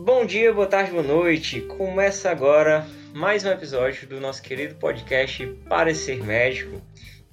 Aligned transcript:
Bom 0.00 0.24
dia, 0.24 0.54
boa 0.54 0.68
tarde, 0.68 0.92
boa 0.92 1.02
noite. 1.02 1.60
Começa 1.62 2.30
agora 2.30 2.86
mais 3.12 3.44
um 3.44 3.48
episódio 3.48 4.08
do 4.08 4.20
nosso 4.20 4.40
querido 4.40 4.76
podcast 4.76 5.44
Parecer 5.68 6.24
Médico. 6.24 6.80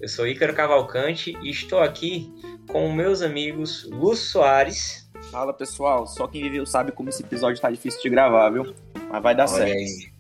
Eu 0.02 0.10
sou 0.10 0.26
Ícaro 0.26 0.52
Cavalcante 0.56 1.38
e 1.44 1.52
estou 1.52 1.80
aqui 1.80 2.34
com 2.68 2.92
meus 2.92 3.22
amigos 3.22 3.88
Lúcio 3.92 4.32
Soares. 4.32 5.08
Fala 5.30 5.54
pessoal, 5.54 6.08
só 6.08 6.26
quem 6.26 6.42
viveu 6.42 6.66
sabe 6.66 6.92
como 6.92 7.10
esse 7.10 7.22
episódio 7.22 7.62
tá 7.62 7.70
difícil 7.70 8.02
de 8.02 8.10
gravar, 8.10 8.50
viu? 8.50 8.74
Mas 9.12 9.22
vai 9.22 9.36
dar 9.36 9.48
Olha 9.48 9.68
certo. 9.68 9.72
aí. 9.72 10.12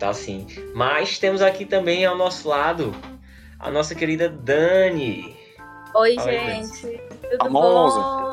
Tá 0.00 0.12
sim. 0.12 0.44
Mas 0.74 1.20
temos 1.20 1.42
aqui 1.42 1.64
também 1.64 2.04
ao 2.04 2.16
nosso 2.16 2.48
lado 2.48 2.92
a 3.60 3.70
nossa 3.70 3.94
querida 3.94 4.28
Dani. 4.28 5.36
Oi, 5.94 6.16
Fala 6.16 6.28
aí, 6.28 6.64
gente. 6.64 7.00
Tudo 7.30 7.38
Famosa. 7.38 8.00
bom? 8.00 8.31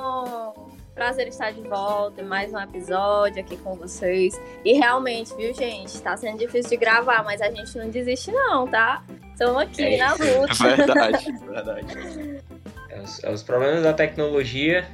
Prazer 0.99 1.29
estar 1.29 1.51
de 1.53 1.61
volta 1.61 2.21
em 2.21 2.25
mais 2.25 2.51
um 2.51 2.59
episódio 2.59 3.39
aqui 3.39 3.55
com 3.55 3.73
vocês. 3.73 4.37
E 4.65 4.73
realmente, 4.73 5.33
viu, 5.33 5.53
gente? 5.53 5.97
Tá 6.01 6.17
sendo 6.17 6.37
difícil 6.37 6.71
de 6.71 6.75
gravar, 6.75 7.23
mas 7.23 7.41
a 7.41 7.49
gente 7.49 7.77
não 7.77 7.89
desiste, 7.89 8.33
não, 8.33 8.67
tá? 8.67 9.01
Estamos 9.31 9.61
aqui 9.61 9.81
É 9.81 9.97
na 9.97 10.11
luta. 10.11 10.67
É 10.67 10.75
verdade, 10.75 11.31
verdade. 11.47 12.43
É 12.89 12.99
os, 12.99 13.23
é 13.23 13.31
os 13.31 13.41
problemas 13.41 13.83
da 13.83 13.93
tecnologia, 13.93 14.85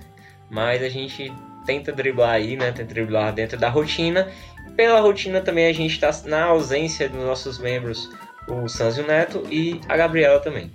mas 0.47 0.83
a 0.83 0.89
gente 0.89 1.33
tenta 1.65 1.91
driblar 1.91 2.35
aí, 2.35 2.55
né? 2.55 2.71
Tenta 2.71 2.93
driblar 2.93 3.33
dentro 3.33 3.57
da 3.57 3.69
rotina. 3.69 4.31
Pela 4.75 4.99
rotina 4.99 5.41
também 5.41 5.65
a 5.65 5.73
gente 5.73 5.93
está 5.93 6.11
na 6.25 6.43
ausência 6.43 7.09
dos 7.09 7.23
nossos 7.23 7.57
membros, 7.57 8.11
o 8.47 8.67
Sanzio 8.67 9.07
Neto 9.07 9.41
e 9.49 9.81
a 9.89 9.97
Gabriela 9.97 10.39
também. 10.39 10.71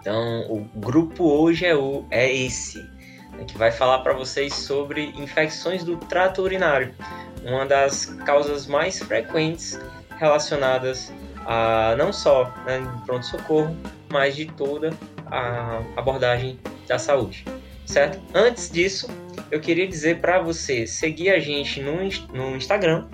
Então 0.00 0.50
o 0.50 0.64
grupo 0.74 1.22
hoje 1.22 1.66
é, 1.66 1.76
o, 1.76 2.06
é 2.10 2.34
esse, 2.34 2.82
que 3.46 3.56
vai 3.58 3.70
falar 3.70 4.00
para 4.00 4.12
vocês 4.12 4.54
sobre 4.54 5.12
infecções 5.16 5.84
do 5.84 5.96
trato 5.96 6.42
urinário, 6.42 6.94
uma 7.44 7.66
das 7.66 8.06
causas 8.24 8.66
mais 8.66 8.98
frequentes 8.98 9.78
relacionadas 10.18 11.12
a 11.44 11.94
não 11.98 12.12
só 12.12 12.52
né, 12.64 12.80
pronto-socorro, 13.04 13.76
mas 14.08 14.36
de 14.36 14.46
toda 14.46 14.92
a 15.26 15.82
abordagem 15.96 16.58
da 16.86 16.98
saúde, 16.98 17.44
certo? 17.86 18.20
Antes 18.34 18.70
disso, 18.70 19.08
eu 19.50 19.60
queria 19.60 19.86
dizer 19.86 20.20
para 20.20 20.40
você 20.40 20.86
seguir 20.86 21.30
a 21.30 21.38
gente 21.38 21.80
no, 21.80 21.96
no 22.32 22.56
Instagram 22.56 23.06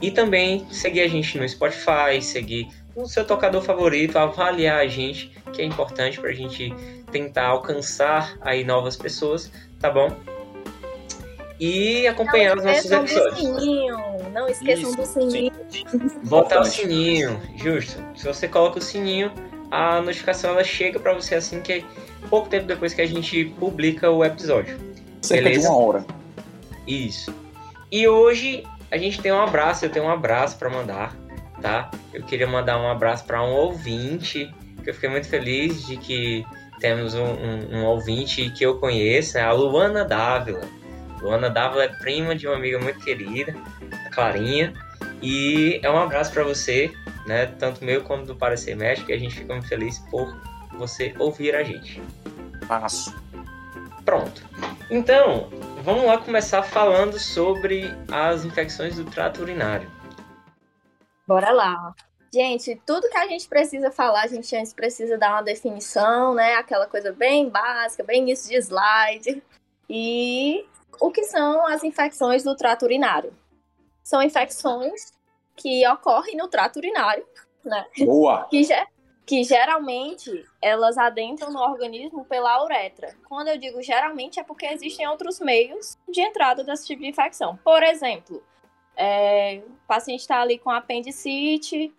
e 0.00 0.10
também 0.10 0.66
seguir 0.70 1.02
a 1.02 1.08
gente 1.08 1.38
no 1.38 1.48
Spotify, 1.48 2.20
seguir 2.20 2.68
o 2.94 3.06
seu 3.06 3.24
tocador 3.24 3.62
favorito, 3.62 4.18
avaliar 4.18 4.80
a 4.80 4.86
gente, 4.86 5.32
que 5.52 5.62
é 5.62 5.64
importante 5.64 6.20
para 6.20 6.30
a 6.30 6.32
gente 6.32 6.74
tentar 7.10 7.46
alcançar 7.46 8.38
aí 8.40 8.64
novas 8.64 8.96
pessoas, 8.96 9.50
tá 9.78 9.90
bom? 9.90 10.08
E 11.58 12.06
acompanhar 12.06 12.56
os 12.56 12.64
não 12.64 12.72
nossos 12.72 12.90
esqueçam 12.90 13.04
do 13.04 13.10
episódios. 13.10 13.60
sininho. 13.60 13.96
Não 14.32 14.48
esqueçam 14.48 14.90
Isso, 14.90 14.96
do 14.96 15.06
sininho. 15.06 15.52
Botar 16.24 16.60
o 16.60 16.64
sininho, 16.64 17.40
justo. 17.56 18.02
Se 18.16 18.24
você 18.26 18.48
coloca 18.48 18.78
o 18.78 18.82
sininho, 18.82 19.30
a 19.70 20.00
notificação 20.00 20.52
ela 20.52 20.64
chega 20.64 20.98
para 20.98 21.12
você 21.12 21.34
assim 21.34 21.60
que 21.60 21.84
pouco 22.30 22.48
tempo 22.48 22.66
depois 22.66 22.94
que 22.94 23.02
a 23.02 23.06
gente 23.06 23.44
publica 23.58 24.10
o 24.10 24.24
episódio. 24.24 24.78
Cerca 25.20 25.44
Beleza. 25.44 25.68
de 25.68 25.74
uma 25.74 25.76
hora. 25.76 26.04
Isso. 26.86 27.34
E 27.92 28.08
hoje 28.08 28.64
a 28.90 28.96
gente 28.96 29.20
tem 29.20 29.30
um 29.30 29.40
abraço, 29.40 29.84
eu 29.84 29.90
tenho 29.90 30.06
um 30.06 30.10
abraço 30.10 30.56
para 30.56 30.70
mandar, 30.70 31.14
tá? 31.60 31.90
Eu 32.12 32.22
queria 32.22 32.46
mandar 32.46 32.80
um 32.80 32.88
abraço 32.88 33.24
para 33.24 33.42
um 33.42 33.52
ouvinte, 33.52 34.52
que 34.82 34.90
eu 34.90 34.94
fiquei 34.94 35.10
muito 35.10 35.28
feliz 35.28 35.86
de 35.86 35.96
que 35.96 36.44
temos 36.80 37.14
um, 37.14 37.24
um- 37.24 37.76
um 37.76 37.84
ouvinte 37.84 38.50
que 38.50 38.64
eu 38.64 38.78
conheço, 38.78 39.38
é 39.38 39.42
a 39.42 39.52
Luana 39.52 40.04
Dávila. 40.04 40.62
Luana 41.20 41.50
Dávila 41.50 41.84
é 41.84 41.88
prima 41.88 42.34
de 42.34 42.46
uma 42.46 42.56
amiga 42.56 42.78
muito 42.78 42.98
querida, 43.00 43.54
a 44.06 44.10
Clarinha, 44.10 44.72
e 45.22 45.78
é 45.82 45.90
um 45.90 45.98
abraço 45.98 46.32
para 46.32 46.42
você, 46.42 46.90
né? 47.26 47.46
Tanto 47.58 47.84
meu 47.84 48.02
quanto 48.02 48.24
do 48.24 48.34
Parecer 48.34 48.74
Médico, 48.74 49.10
e 49.10 49.14
a 49.14 49.18
gente 49.18 49.34
fica 49.36 49.52
muito 49.52 49.68
feliz 49.68 49.98
por 50.10 50.34
você 50.78 51.14
ouvir 51.18 51.54
a 51.54 51.62
gente. 51.62 52.02
Passo. 52.66 53.14
Pronto. 54.04 54.42
Então, 54.90 55.48
vamos 55.84 56.06
lá 56.06 56.16
começar 56.18 56.62
falando 56.62 57.18
sobre 57.18 57.94
as 58.10 58.44
infecções 58.44 58.96
do 58.96 59.04
trato 59.04 59.42
urinário. 59.42 59.90
Bora 61.28 61.50
lá. 61.52 61.94
Gente, 62.32 62.80
tudo 62.86 63.08
que 63.08 63.16
a 63.18 63.26
gente 63.26 63.48
precisa 63.48 63.90
falar, 63.90 64.22
a 64.22 64.26
gente 64.28 64.54
antes 64.54 64.72
precisa 64.72 65.18
dar 65.18 65.32
uma 65.32 65.42
definição, 65.42 66.32
né? 66.32 66.54
Aquela 66.54 66.86
coisa 66.86 67.12
bem 67.12 67.48
básica, 67.48 68.04
bem 68.04 68.22
início 68.22 68.48
de 68.48 68.56
slide. 68.56 69.42
E 69.88 70.64
o 71.00 71.10
que 71.10 71.24
são 71.24 71.66
as 71.66 71.82
infecções 71.82 72.44
do 72.44 72.54
trato 72.54 72.84
urinário? 72.84 73.36
São 74.04 74.22
infecções 74.22 75.12
que 75.56 75.86
ocorrem 75.88 76.36
no 76.36 76.46
trato 76.46 76.76
urinário, 76.76 77.26
né? 77.64 77.84
Boa! 77.98 78.46
Que, 78.48 78.62
ge- 78.62 78.86
que 79.26 79.42
geralmente 79.42 80.44
elas 80.62 80.96
adentram 80.96 81.52
no 81.52 81.58
organismo 81.58 82.24
pela 82.24 82.62
uretra. 82.62 83.14
Quando 83.28 83.48
eu 83.48 83.58
digo 83.58 83.82
geralmente 83.82 84.38
é 84.38 84.44
porque 84.44 84.66
existem 84.66 85.06
outros 85.08 85.40
meios 85.40 85.98
de 86.08 86.20
entrada 86.20 86.62
desse 86.62 86.86
tipo 86.86 87.02
de 87.02 87.08
infecção. 87.08 87.58
Por 87.64 87.82
exemplo, 87.82 88.42
é, 88.96 89.62
o 89.66 89.86
paciente 89.88 90.20
está 90.20 90.40
ali 90.40 90.58
com 90.58 90.70
apendicite 90.70 91.92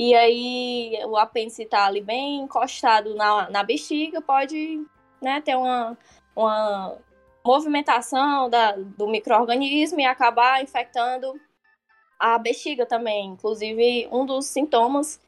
e 0.00 0.14
aí 0.14 0.92
o 1.06 1.16
apêndice 1.16 1.64
está 1.64 1.86
ali 1.86 2.00
bem 2.00 2.42
encostado 2.42 3.16
na, 3.16 3.50
na 3.50 3.64
bexiga, 3.64 4.22
pode 4.22 4.86
né, 5.20 5.40
ter 5.40 5.56
uma, 5.56 5.98
uma 6.36 6.96
movimentação 7.44 8.48
da, 8.48 8.76
do 8.76 9.08
microorganismo 9.08 9.98
e 9.98 10.04
acabar 10.04 10.62
infectando 10.62 11.34
a 12.16 12.38
bexiga 12.38 12.86
também. 12.86 13.26
Inclusive, 13.26 14.08
um 14.12 14.24
dos 14.24 14.46
sintomas 14.46 15.20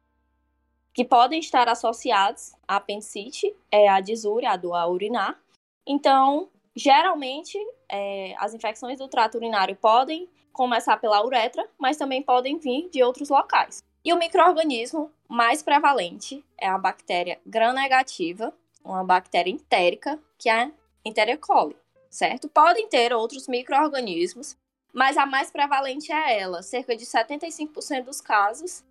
que 0.94 1.04
podem 1.04 1.40
estar 1.40 1.68
associados 1.68 2.52
à 2.68 2.76
apendicite 2.76 3.52
é 3.72 3.88
a 3.88 3.98
disúria, 3.98 4.52
a 4.52 4.56
do 4.56 4.72
a 4.72 4.86
urinar. 4.86 5.36
Então, 5.84 6.48
geralmente, 6.76 7.58
é, 7.88 8.36
as 8.38 8.54
infecções 8.54 9.00
do 9.00 9.08
trato 9.08 9.36
urinário 9.36 9.74
podem 9.74 10.28
começar 10.52 10.96
pela 10.98 11.26
uretra, 11.26 11.68
mas 11.76 11.96
também 11.96 12.22
podem 12.22 12.56
vir 12.56 12.88
de 12.88 13.02
outros 13.02 13.30
locais. 13.30 13.82
E 14.04 14.12
o 14.12 14.18
microorganismo 14.18 15.10
mais 15.28 15.62
prevalente 15.62 16.44
é 16.58 16.66
a 16.68 16.78
bactéria 16.78 17.38
gram-negativa, 17.46 18.52
uma 18.84 19.04
bactéria 19.04 19.50
entérica, 19.50 20.18
que 20.38 20.48
é 20.48 20.62
a 20.64 20.70
Enteria 21.04 21.36
coli, 21.38 21.76
certo? 22.10 22.48
Podem 22.48 22.86
ter 22.88 23.12
outros 23.12 23.46
microorganismos, 23.48 24.56
mas 24.92 25.16
a 25.16 25.24
mais 25.24 25.50
prevalente 25.50 26.12
é 26.12 26.38
ela. 26.40 26.62
Cerca 26.62 26.94
de 26.96 27.04
75% 27.06 28.04
dos 28.04 28.20
casos 28.20 28.82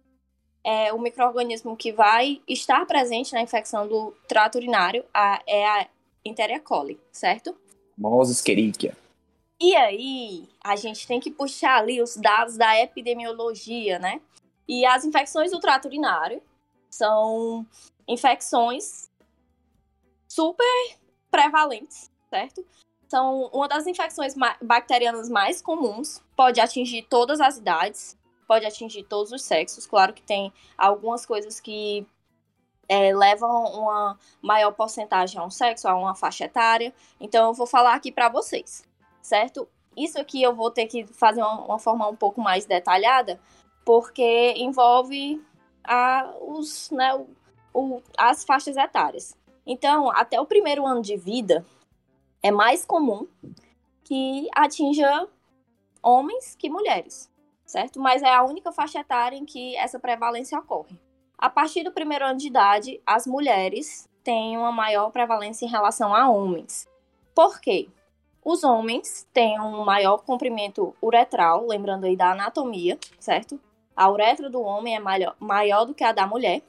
é 0.64 0.92
o 0.94 1.00
microorganismo 1.00 1.76
que 1.76 1.92
vai 1.92 2.42
estar 2.48 2.86
presente 2.86 3.34
na 3.34 3.42
infecção 3.42 3.88
do 3.88 4.12
trato 4.28 4.56
urinário 4.58 5.04
a- 5.14 5.42
é 5.48 5.66
a 5.68 5.88
Enteria 6.26 6.60
coli, 6.60 7.00
certo? 7.12 7.56
Famosa 8.00 8.32
Escherichia. 8.34 8.96
E 9.62 9.76
aí, 9.76 10.48
a 10.64 10.76
gente 10.76 11.06
tem 11.08 11.20
que 11.20 11.30
puxar 11.32 11.78
ali 11.80 12.02
os 12.02 12.16
dados 12.16 12.58
da 12.58 12.80
epidemiologia, 12.80 14.00
né? 14.00 14.22
E 14.70 14.86
as 14.86 15.04
infecções 15.04 15.50
do 15.50 15.60
trato 15.60 15.88
urinário 15.88 16.42
são 16.90 17.66
infecções 18.08 19.10
super 20.28 20.96
prevalentes, 21.32 22.12
certo? 22.30 22.64
São 23.08 23.50
uma 23.52 23.68
das 23.68 23.88
infecções 23.88 24.36
bacterianas 24.62 25.28
mais 25.28 25.62
comuns, 25.62 26.24
pode 26.36 26.62
atingir 26.62 27.02
todas 27.10 27.42
as 27.42 27.58
idades, 27.58 28.16
pode 28.48 28.66
atingir 28.66 29.04
todos 29.04 29.32
os 29.32 29.42
sexos. 29.42 29.88
Claro 29.88 30.14
que 30.14 30.22
tem 30.22 30.54
algumas 30.78 31.26
coisas 31.26 31.60
que 31.60 32.06
é, 32.88 33.12
levam 33.14 33.50
uma 33.74 34.20
maior 34.40 34.72
porcentagem 34.72 35.40
a 35.42 35.44
um 35.44 35.50
sexo, 35.50 35.88
a 35.88 35.96
uma 35.96 36.14
faixa 36.14 36.46
etária. 36.46 36.94
Então, 37.20 37.48
eu 37.48 37.54
vou 37.54 37.66
falar 37.66 37.96
aqui 37.96 38.12
para 38.12 38.30
vocês 38.30 38.88
certo? 39.22 39.68
Isso 39.96 40.20
aqui 40.20 40.42
eu 40.42 40.56
vou 40.56 40.72
ter 40.72 40.88
que 40.88 41.06
fazer 41.06 41.42
uma, 41.42 41.62
uma 41.66 41.80
forma 41.80 42.08
um 42.08 42.16
pouco 42.16 42.42
mais 42.42 42.66
detalhada, 42.66 43.40
porque 43.90 44.54
envolve 44.56 45.44
a, 45.84 46.32
os, 46.42 46.92
né, 46.92 47.12
o, 47.16 47.26
o- 47.74 48.04
as 48.16 48.44
faixas 48.44 48.78
etárias. 48.78 49.36
Então, 49.66 50.12
até 50.12 50.40
o 50.40 50.46
primeiro 50.46 50.86
ano 50.86 51.02
de 51.02 51.18
vida, 51.18 51.66
é 52.44 52.52
mais 52.52 52.86
comum 52.86 53.26
que 54.04 54.48
atinja 54.54 55.28
homens 56.04 56.56
que 56.56 56.70
mulheres, 56.70 57.32
certo? 57.66 58.00
Mas 58.00 58.22
é 58.22 58.32
a 58.32 58.44
única 58.44 58.72
faixa 58.72 59.00
etária 59.00 59.36
em 59.36 59.44
que 59.44 59.76
essa 59.76 59.98
prevalência 60.00 60.60
ocorre. 60.60 60.96
A 61.36 61.50
partir 61.50 61.82
do 61.82 61.92
primeiro 61.92 62.24
ano 62.28 62.38
de 62.38 62.46
idade, 62.46 63.02
as 63.04 63.26
mulheres 63.26 64.08
têm 64.24 64.56
uma 64.56 64.72
maior 64.72 65.10
prevalência 65.10 65.66
em 65.66 65.70
relação 65.70 66.14
a 66.14 66.30
homens. 66.30 66.88
Por 67.34 67.60
quê? 67.60 67.90
Os 68.46 68.64
homens 68.64 69.28
têm 69.34 69.60
um 69.60 69.84
maior 69.84 70.20
comprimento 70.20 70.96
uretral, 71.02 71.66
lembrando 71.66 72.06
aí 72.06 72.16
da 72.16 72.34
anatomia, 72.34 73.00
certo? 73.20 73.60
A 74.00 74.10
uretra 74.10 74.50
do 74.50 74.62
homem 74.62 74.96
é 74.96 75.00
maior, 75.00 75.36
maior 75.38 75.84
do 75.84 75.94
que 75.94 76.06
a 76.06 76.14
da 76.14 76.26
mulher. 76.26 76.62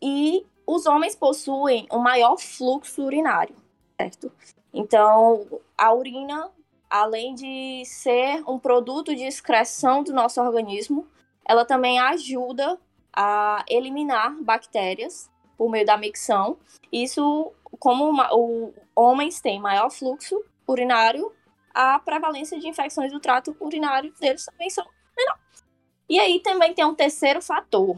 E 0.00 0.46
os 0.66 0.86
homens 0.86 1.14
possuem 1.14 1.86
um 1.92 1.98
maior 1.98 2.38
fluxo 2.38 3.04
urinário, 3.04 3.54
certo? 4.00 4.32
Então, 4.72 5.46
a 5.76 5.92
urina 5.92 6.50
além 6.88 7.34
de 7.34 7.84
ser 7.84 8.42
um 8.48 8.58
produto 8.58 9.14
de 9.14 9.24
excreção 9.24 10.02
do 10.02 10.14
nosso 10.14 10.40
organismo, 10.40 11.06
ela 11.44 11.66
também 11.66 11.98
ajuda 11.98 12.80
a 13.12 13.62
eliminar 13.68 14.42
bactérias 14.42 15.30
por 15.58 15.70
meio 15.70 15.84
da 15.84 15.98
micção. 15.98 16.56
Isso, 16.90 17.52
como 17.78 18.08
uma, 18.08 18.34
o 18.34 18.72
homens 18.94 19.42
têm 19.42 19.60
maior 19.60 19.90
fluxo 19.90 20.42
urinário, 20.66 21.30
a 21.74 21.98
prevalência 21.98 22.58
de 22.58 22.66
infecções 22.66 23.12
do 23.12 23.20
trato 23.20 23.54
urinário 23.60 24.14
deles 24.18 24.46
também 24.46 24.70
são. 24.70 24.95
E 26.08 26.18
aí 26.18 26.40
também 26.40 26.74
tem 26.74 26.84
um 26.84 26.94
terceiro 26.94 27.42
fator 27.42 27.96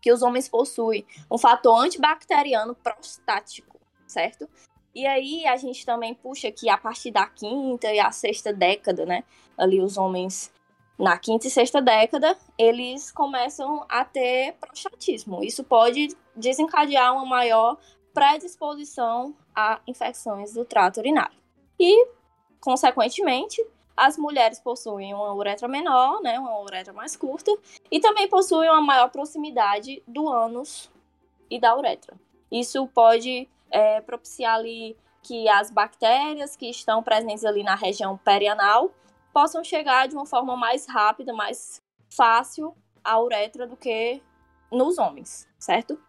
que 0.00 0.12
os 0.12 0.22
homens 0.22 0.48
possuem, 0.48 1.04
um 1.30 1.36
fator 1.36 1.78
antibacteriano 1.78 2.74
prostático, 2.74 3.78
certo? 4.06 4.48
E 4.94 5.06
aí 5.06 5.46
a 5.46 5.56
gente 5.56 5.84
também 5.84 6.14
puxa 6.14 6.50
que 6.50 6.68
a 6.68 6.78
partir 6.78 7.10
da 7.10 7.26
quinta 7.26 7.92
e 7.92 8.00
a 8.00 8.10
sexta 8.10 8.52
década, 8.52 9.04
né? 9.04 9.24
Ali 9.56 9.80
os 9.80 9.96
homens 9.96 10.52
na 10.98 11.16
quinta 11.16 11.46
e 11.46 11.50
sexta 11.50 11.80
década, 11.80 12.36
eles 12.58 13.12
começam 13.12 13.86
a 13.88 14.04
ter 14.04 14.54
prostatismo. 14.54 15.44
Isso 15.44 15.62
pode 15.62 16.08
desencadear 16.34 17.14
uma 17.14 17.24
maior 17.24 17.76
predisposição 18.12 19.36
a 19.54 19.80
infecções 19.86 20.54
do 20.54 20.64
trato 20.64 20.98
urinário. 20.98 21.36
E, 21.78 22.08
consequentemente, 22.60 23.64
as 23.98 24.16
mulheres 24.16 24.60
possuem 24.60 25.12
uma 25.12 25.34
uretra 25.34 25.66
menor, 25.66 26.22
né, 26.22 26.38
uma 26.38 26.60
uretra 26.60 26.92
mais 26.92 27.16
curta, 27.16 27.50
e 27.90 27.98
também 27.98 28.28
possuem 28.28 28.70
uma 28.70 28.80
maior 28.80 29.10
proximidade 29.10 30.00
do 30.06 30.28
ânus 30.28 30.88
e 31.50 31.58
da 31.58 31.76
uretra. 31.76 32.16
Isso 32.50 32.86
pode 32.86 33.48
é, 33.70 34.00
propiciar 34.00 34.54
ali 34.54 34.96
que 35.20 35.48
as 35.48 35.72
bactérias 35.72 36.54
que 36.54 36.70
estão 36.70 37.02
presentes 37.02 37.44
ali 37.44 37.64
na 37.64 37.74
região 37.74 38.16
perianal 38.16 38.92
possam 39.32 39.64
chegar 39.64 40.06
de 40.06 40.14
uma 40.14 40.24
forma 40.24 40.56
mais 40.56 40.86
rápida, 40.86 41.32
mais 41.32 41.82
fácil 42.08 42.76
à 43.02 43.20
uretra 43.20 43.66
do 43.66 43.76
que 43.76 44.22
nos 44.70 44.96
homens, 44.96 45.48
certo? 45.58 46.00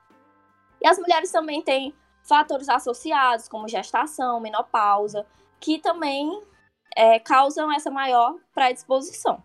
E 0.79 0.87
as 0.87 0.99
mulheres 0.99 1.31
também 1.31 1.61
têm 1.61 1.93
fatores 2.23 2.69
associados, 2.69 3.47
como 3.47 3.67
gestação, 3.67 4.39
menopausa, 4.39 5.25
que 5.59 5.79
também 5.79 6.41
é, 6.95 7.19
causam 7.19 7.71
essa 7.71 7.89
maior 7.91 8.35
predisposição. 8.53 9.43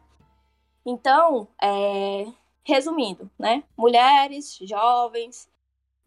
Então, 0.84 1.48
é, 1.62 2.26
resumindo, 2.64 3.30
né? 3.38 3.62
Mulheres, 3.76 4.58
jovens, 4.62 5.48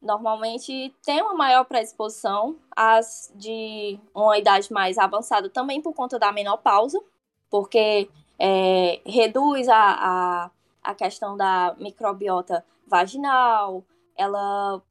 normalmente 0.02 0.94
têm 1.04 1.22
uma 1.22 1.34
maior 1.34 1.64
predisposição, 1.66 2.58
as 2.76 3.32
de 3.36 4.00
uma 4.14 4.38
idade 4.38 4.72
mais 4.72 4.98
avançada 4.98 5.50
também 5.50 5.82
por 5.82 5.94
conta 5.94 6.20
da 6.20 6.32
menopausa, 6.32 7.02
porque 7.50 8.10
é, 8.38 9.02
reduz 9.06 9.68
a, 9.68 9.76
a, 9.76 10.52
a 10.84 10.96
questão 10.96 11.36
da 11.36 11.76
microbiota 11.80 12.64
vaginal, 12.86 13.84
ela 14.16 14.82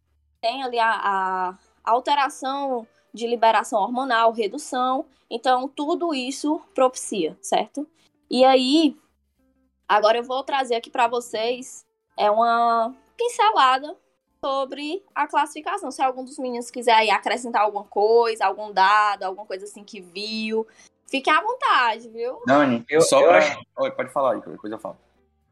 tem 0.40 0.62
ali 0.62 0.78
a, 0.78 0.90
a 0.90 1.58
alteração 1.84 2.86
de 3.16 3.26
liberação 3.26 3.80
hormonal, 3.80 4.30
redução, 4.30 5.06
então 5.30 5.68
tudo 5.68 6.14
isso 6.14 6.60
propicia, 6.74 7.36
certo? 7.40 7.88
E 8.30 8.44
aí, 8.44 8.96
agora 9.88 10.18
eu 10.18 10.24
vou 10.24 10.44
trazer 10.44 10.74
aqui 10.76 10.90
para 10.90 11.08
vocês 11.08 11.84
é 12.16 12.30
uma 12.30 12.94
pincelada 13.16 13.96
sobre 14.42 15.02
a 15.14 15.26
classificação. 15.26 15.90
Se 15.90 16.02
algum 16.02 16.24
dos 16.24 16.38
meninos 16.38 16.70
quiser 16.70 16.94
aí 16.94 17.10
acrescentar 17.10 17.62
alguma 17.62 17.84
coisa, 17.84 18.46
algum 18.46 18.72
dado, 18.72 19.24
alguma 19.24 19.46
coisa 19.46 19.64
assim 19.64 19.84
que 19.84 20.00
viu, 20.00 20.66
Fique 21.08 21.30
à 21.30 21.40
vontade, 21.40 22.08
viu? 22.08 22.42
Dani, 22.46 22.84
eu, 22.88 23.00
só 23.00 23.20
eu 23.20 23.28
pra... 23.28 23.38
acho... 23.38 23.60
Oi, 23.78 23.90
pode 23.92 24.12
falar 24.12 24.34
aí, 24.34 24.40
depois 24.40 24.72
eu 24.72 24.78
falo. 24.78 24.96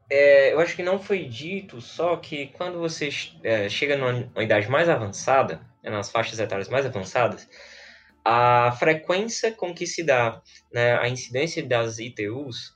É, 0.09 0.53
eu 0.53 0.59
acho 0.59 0.75
que 0.75 0.83
não 0.83 0.99
foi 0.99 1.25
dito, 1.25 1.81
só 1.81 2.15
que 2.17 2.47
quando 2.47 2.77
você 2.77 3.09
é, 3.41 3.67
chega 3.69 3.97
numa 3.97 4.43
idade 4.43 4.69
mais 4.69 4.89
avançada, 4.89 5.61
nas 5.89 6.09
faixas 6.09 6.39
etárias 6.39 6.69
mais 6.69 6.85
avançadas, 6.85 7.47
a 8.23 8.71
frequência 8.79 9.51
com 9.51 9.73
que 9.73 9.85
se 9.85 10.03
dá 10.03 10.41
né, 10.73 10.97
a 10.97 11.07
incidência 11.07 11.63
das 11.65 11.99
ITUs 11.99 12.73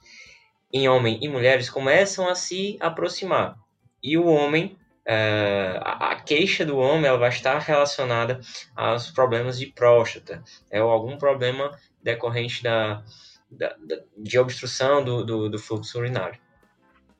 em 0.72 0.88
homem 0.88 1.18
e 1.22 1.28
mulheres 1.28 1.70
começam 1.70 2.30
a 2.30 2.36
se 2.36 2.78
aproximar. 2.80 3.58
E 4.04 4.18
o 4.18 4.28
homem, 4.28 4.78
é, 5.06 5.80
a 5.82 6.16
queixa 6.16 6.64
do 6.64 6.78
homem 6.78 7.06
ela 7.06 7.18
vai 7.18 7.30
estar 7.30 7.58
relacionada 7.58 8.40
aos 8.76 9.10
problemas 9.10 9.58
de 9.58 9.66
próstata, 9.66 10.44
é, 10.70 10.78
algum 10.78 11.18
problema 11.18 11.72
decorrente 12.02 12.62
da, 12.62 13.04
da, 13.50 13.76
da 13.80 13.98
de 14.16 14.38
obstrução 14.38 15.04
do, 15.04 15.26
do, 15.26 15.50
do, 15.50 15.58
fluxo 15.58 15.98
urinário. 15.98 16.40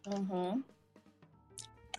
Uhum. 0.08 0.64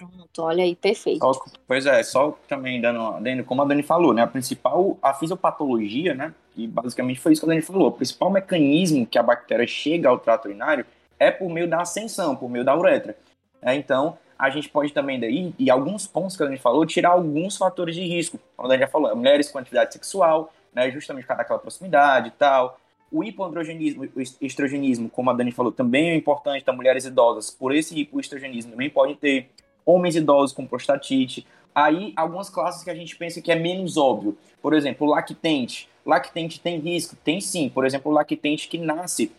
Pronto, 0.00 0.42
olha 0.42 0.64
aí, 0.64 0.74
perfeito. 0.74 1.20
Só, 1.20 1.44
pois 1.66 1.84
é, 1.84 2.02
só 2.02 2.38
também 2.48 2.80
dando, 2.80 3.20
dando, 3.20 3.44
como 3.44 3.60
a 3.60 3.66
Dani 3.66 3.82
falou, 3.82 4.14
né, 4.14 4.22
a 4.22 4.26
principal, 4.26 4.96
a 5.02 5.12
fisiopatologia, 5.12 6.14
né, 6.14 6.34
e 6.56 6.66
basicamente 6.66 7.20
foi 7.20 7.32
isso 7.32 7.42
que 7.42 7.46
a 7.46 7.48
Dani 7.50 7.60
falou, 7.60 7.88
o 7.88 7.92
principal 7.92 8.30
mecanismo 8.30 9.06
que 9.06 9.18
a 9.18 9.22
bactéria 9.22 9.66
chega 9.66 10.08
ao 10.08 10.18
trato 10.18 10.48
urinário 10.48 10.86
é 11.18 11.30
por 11.30 11.50
meio 11.50 11.68
da 11.68 11.82
ascensão, 11.82 12.34
por 12.34 12.48
meio 12.48 12.64
da 12.64 12.74
uretra. 12.74 13.14
É, 13.60 13.74
então, 13.74 14.16
a 14.38 14.48
gente 14.48 14.70
pode 14.70 14.90
também 14.90 15.20
daí, 15.20 15.54
e 15.58 15.70
alguns 15.70 16.06
pontos 16.06 16.34
que 16.34 16.42
a 16.42 16.48
gente 16.48 16.62
falou, 16.62 16.86
tirar 16.86 17.10
alguns 17.10 17.58
fatores 17.58 17.94
de 17.94 18.00
risco. 18.00 18.40
Como 18.56 18.66
a 18.66 18.70
Dani 18.70 18.80
já 18.80 18.88
falou, 18.88 19.14
mulheres 19.14 19.50
com 19.50 19.58
atividade 19.58 19.92
sexual, 19.92 20.50
né, 20.72 20.90
justamente 20.90 21.24
por 21.24 21.28
causa 21.28 21.42
daquela 21.42 21.58
proximidade 21.58 22.28
e 22.28 22.30
tal. 22.30 22.80
O 23.12 23.22
hipoandrogenismo, 23.22 24.08
o 24.16 24.20
estrogenismo, 24.40 25.10
como 25.10 25.28
a 25.28 25.34
Dani 25.34 25.52
falou, 25.52 25.70
também 25.70 26.08
é 26.08 26.14
importante 26.14 26.64
para 26.64 26.72
mulheres 26.72 27.04
idosas. 27.04 27.50
Por 27.50 27.74
esse 27.74 27.98
hipoestrogenismo 27.98 28.70
também 28.70 28.88
pode 28.88 29.14
ter 29.16 29.50
homens 29.84 30.16
idosos 30.16 30.54
com 30.54 30.66
prostatite. 30.66 31.46
Aí, 31.74 32.12
algumas 32.16 32.50
classes 32.50 32.82
que 32.82 32.90
a 32.90 32.94
gente 32.94 33.16
pensa 33.16 33.40
que 33.40 33.52
é 33.52 33.56
menos 33.56 33.96
óbvio. 33.96 34.36
Por 34.60 34.74
exemplo, 34.74 35.06
lactente. 35.06 35.88
Lactente 36.04 36.60
tem 36.60 36.78
risco? 36.78 37.16
Tem 37.22 37.40
sim. 37.40 37.68
Por 37.68 37.84
exemplo, 37.84 38.10
lactente 38.10 38.68
que 38.68 38.78
nasce 38.78 39.32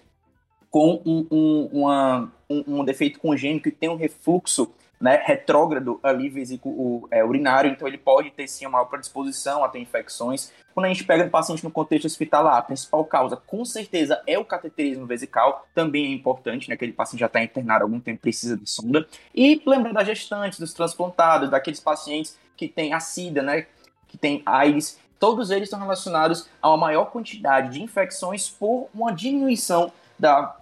com 0.69 1.01
um, 1.05 1.27
um, 1.29 1.69
uma, 1.73 2.31
um, 2.49 2.79
um 2.79 2.85
defeito 2.85 3.19
congênito 3.19 3.67
e 3.67 3.71
tem 3.71 3.89
um 3.89 3.95
refluxo 3.95 4.71
né, 5.01 5.19
retrógrado 5.25 5.99
ali 6.03 6.29
vesículo 6.29 7.07
é, 7.09 7.25
urinário, 7.25 7.71
então 7.71 7.87
ele 7.87 7.97
pode 7.97 8.29
ter 8.29 8.47
sim 8.47 8.65
uma 8.65 8.73
maior 8.73 8.85
predisposição 8.85 9.63
a 9.63 9.67
ter 9.67 9.79
infecções. 9.79 10.53
Quando 10.75 10.85
a 10.85 10.89
gente 10.89 11.03
pega 11.03 11.25
o 11.25 11.29
paciente 11.29 11.63
no 11.63 11.71
contexto 11.71 12.05
hospitalar, 12.05 12.57
a 12.57 12.61
principal 12.61 13.03
causa 13.03 13.35
com 13.35 13.65
certeza 13.65 14.21
é 14.27 14.37
o 14.37 14.45
cateterismo 14.45 15.07
vesical, 15.07 15.65
também 15.73 16.05
é 16.05 16.09
importante, 16.13 16.69
né, 16.69 16.75
aquele 16.75 16.93
paciente 16.93 17.19
já 17.19 17.25
está 17.25 17.43
internado 17.43 17.83
há 17.83 17.85
algum 17.85 17.99
tempo, 17.99 18.21
precisa 18.21 18.55
de 18.55 18.69
sonda. 18.69 19.07
E 19.33 19.59
lembrar 19.65 19.91
das 19.91 20.05
gestantes, 20.05 20.59
dos 20.59 20.71
transplantados, 20.71 21.49
daqueles 21.49 21.79
pacientes 21.79 22.37
que 22.55 22.67
têm 22.67 22.93
a 22.93 22.99
SIDA, 22.99 23.41
né, 23.41 23.65
que 24.07 24.19
tem 24.19 24.43
AIDS, 24.45 24.99
todos 25.19 25.49
eles 25.49 25.63
estão 25.63 25.79
relacionados 25.79 26.47
a 26.61 26.69
uma 26.69 26.77
maior 26.77 27.05
quantidade 27.05 27.73
de 27.73 27.81
infecções 27.81 28.47
por 28.47 28.87
uma 28.93 29.11
diminuição 29.11 29.91
da 30.19 30.57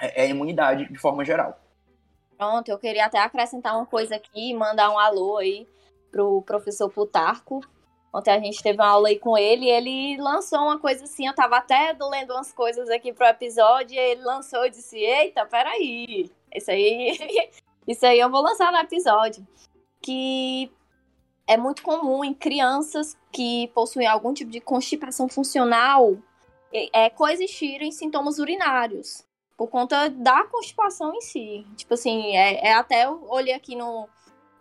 é, 0.00 0.24
é 0.24 0.28
imunidade 0.28 0.88
de 0.90 0.98
forma 0.98 1.24
geral. 1.24 1.61
Pronto, 2.42 2.68
eu 2.68 2.76
queria 2.76 3.06
até 3.06 3.20
acrescentar 3.20 3.76
uma 3.76 3.86
coisa 3.86 4.16
aqui, 4.16 4.52
mandar 4.52 4.90
um 4.90 4.98
alô 4.98 5.36
aí 5.36 5.64
pro 6.10 6.42
professor 6.42 6.90
Plutarco. 6.90 7.60
Ontem 8.12 8.32
a 8.32 8.40
gente 8.40 8.60
teve 8.60 8.78
uma 8.78 8.88
aula 8.88 9.10
aí 9.10 9.16
com 9.16 9.38
ele 9.38 9.66
e 9.66 9.70
ele 9.70 10.16
lançou 10.20 10.58
uma 10.58 10.76
coisa 10.76 11.04
assim, 11.04 11.24
eu 11.24 11.34
tava 11.36 11.58
até 11.58 11.96
lendo 12.00 12.32
umas 12.32 12.52
coisas 12.52 12.90
aqui 12.90 13.12
pro 13.12 13.26
episódio 13.26 13.94
e 13.94 13.98
ele 13.98 14.22
lançou 14.22 14.66
e 14.66 14.70
disse, 14.70 14.98
eita, 14.98 15.46
peraí, 15.46 16.28
isso 16.52 16.68
aí, 16.72 17.16
isso 17.86 18.04
aí 18.04 18.18
eu 18.18 18.28
vou 18.28 18.42
lançar 18.42 18.72
no 18.72 18.78
episódio. 18.78 19.46
Que 20.02 20.68
é 21.46 21.56
muito 21.56 21.80
comum 21.80 22.24
em 22.24 22.34
crianças 22.34 23.16
que 23.30 23.68
possuem 23.68 24.08
algum 24.08 24.34
tipo 24.34 24.50
de 24.50 24.60
constipação 24.60 25.28
funcional 25.28 26.18
é, 26.92 27.08
coexistirem 27.08 27.92
sintomas 27.92 28.40
urinários 28.40 29.24
por 29.56 29.68
conta 29.68 30.08
da 30.08 30.44
constipação 30.44 31.14
em 31.14 31.20
si. 31.20 31.66
Tipo 31.76 31.94
assim, 31.94 32.36
é, 32.36 32.68
é 32.68 32.72
até 32.72 33.04
eu 33.04 33.26
olhei 33.28 33.54
aqui 33.54 33.76
no, 33.76 34.08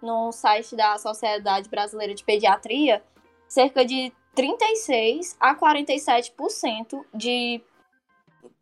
no 0.02 0.32
site 0.32 0.76
da 0.76 0.98
Sociedade 0.98 1.70
Brasileira 1.70 2.14
de 2.14 2.24
Pediatria, 2.24 3.04
cerca 3.48 3.86
de 3.86 4.12
36 4.36 5.36
a 5.40 5.56
47% 5.56 7.06
de 7.14 7.62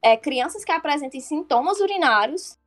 é, 0.01 0.17
crianças 0.17 0.63
que 0.63 0.71
apresentem 0.71 1.21
sintomas 1.21 1.79
urinários 1.79 2.57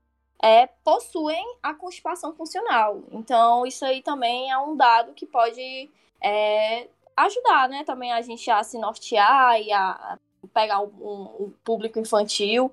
é, 0.43 0.67
possuem 0.85 1.57
a 1.63 1.73
constipação 1.73 2.35
funcional. 2.35 3.03
Então, 3.13 3.65
isso 3.65 3.85
aí 3.85 4.03
também 4.03 4.51
é 4.51 4.59
um 4.59 4.77
dado 4.77 5.13
que 5.13 5.25
pode 5.25 5.91
é, 6.21 6.89
ajudar, 7.17 7.69
né? 7.69 7.85
Também 7.85 8.13
a 8.13 8.21
gente 8.21 8.51
a 8.51 8.63
se 8.65 8.79
nortear 8.79 9.61
e 9.61 9.73
a 9.73 10.19
pegar 10.53 10.81
o, 10.81 10.87
um, 10.87 11.45
um 11.45 11.55
público 11.65 11.99
infantil 11.99 12.73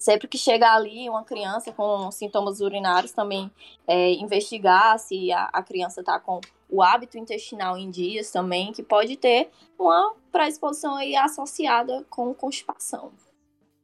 sempre 0.00 0.26
que 0.26 0.38
chega 0.38 0.74
ali 0.74 1.10
uma 1.10 1.22
criança 1.22 1.70
com 1.70 2.10
sintomas 2.10 2.60
urinários, 2.60 3.12
também 3.12 3.50
é, 3.86 4.12
investigar 4.14 4.98
se 4.98 5.30
a, 5.30 5.44
a 5.52 5.62
criança 5.62 6.00
está 6.00 6.18
com 6.18 6.40
o 6.70 6.82
hábito 6.82 7.18
intestinal 7.18 7.76
em 7.76 7.90
dias 7.90 8.30
também, 8.30 8.72
que 8.72 8.82
pode 8.82 9.16
ter 9.18 9.50
uma 9.78 10.14
predisposição 10.32 10.96
aí 10.96 11.14
associada 11.14 12.02
com 12.08 12.32
constipação. 12.32 13.12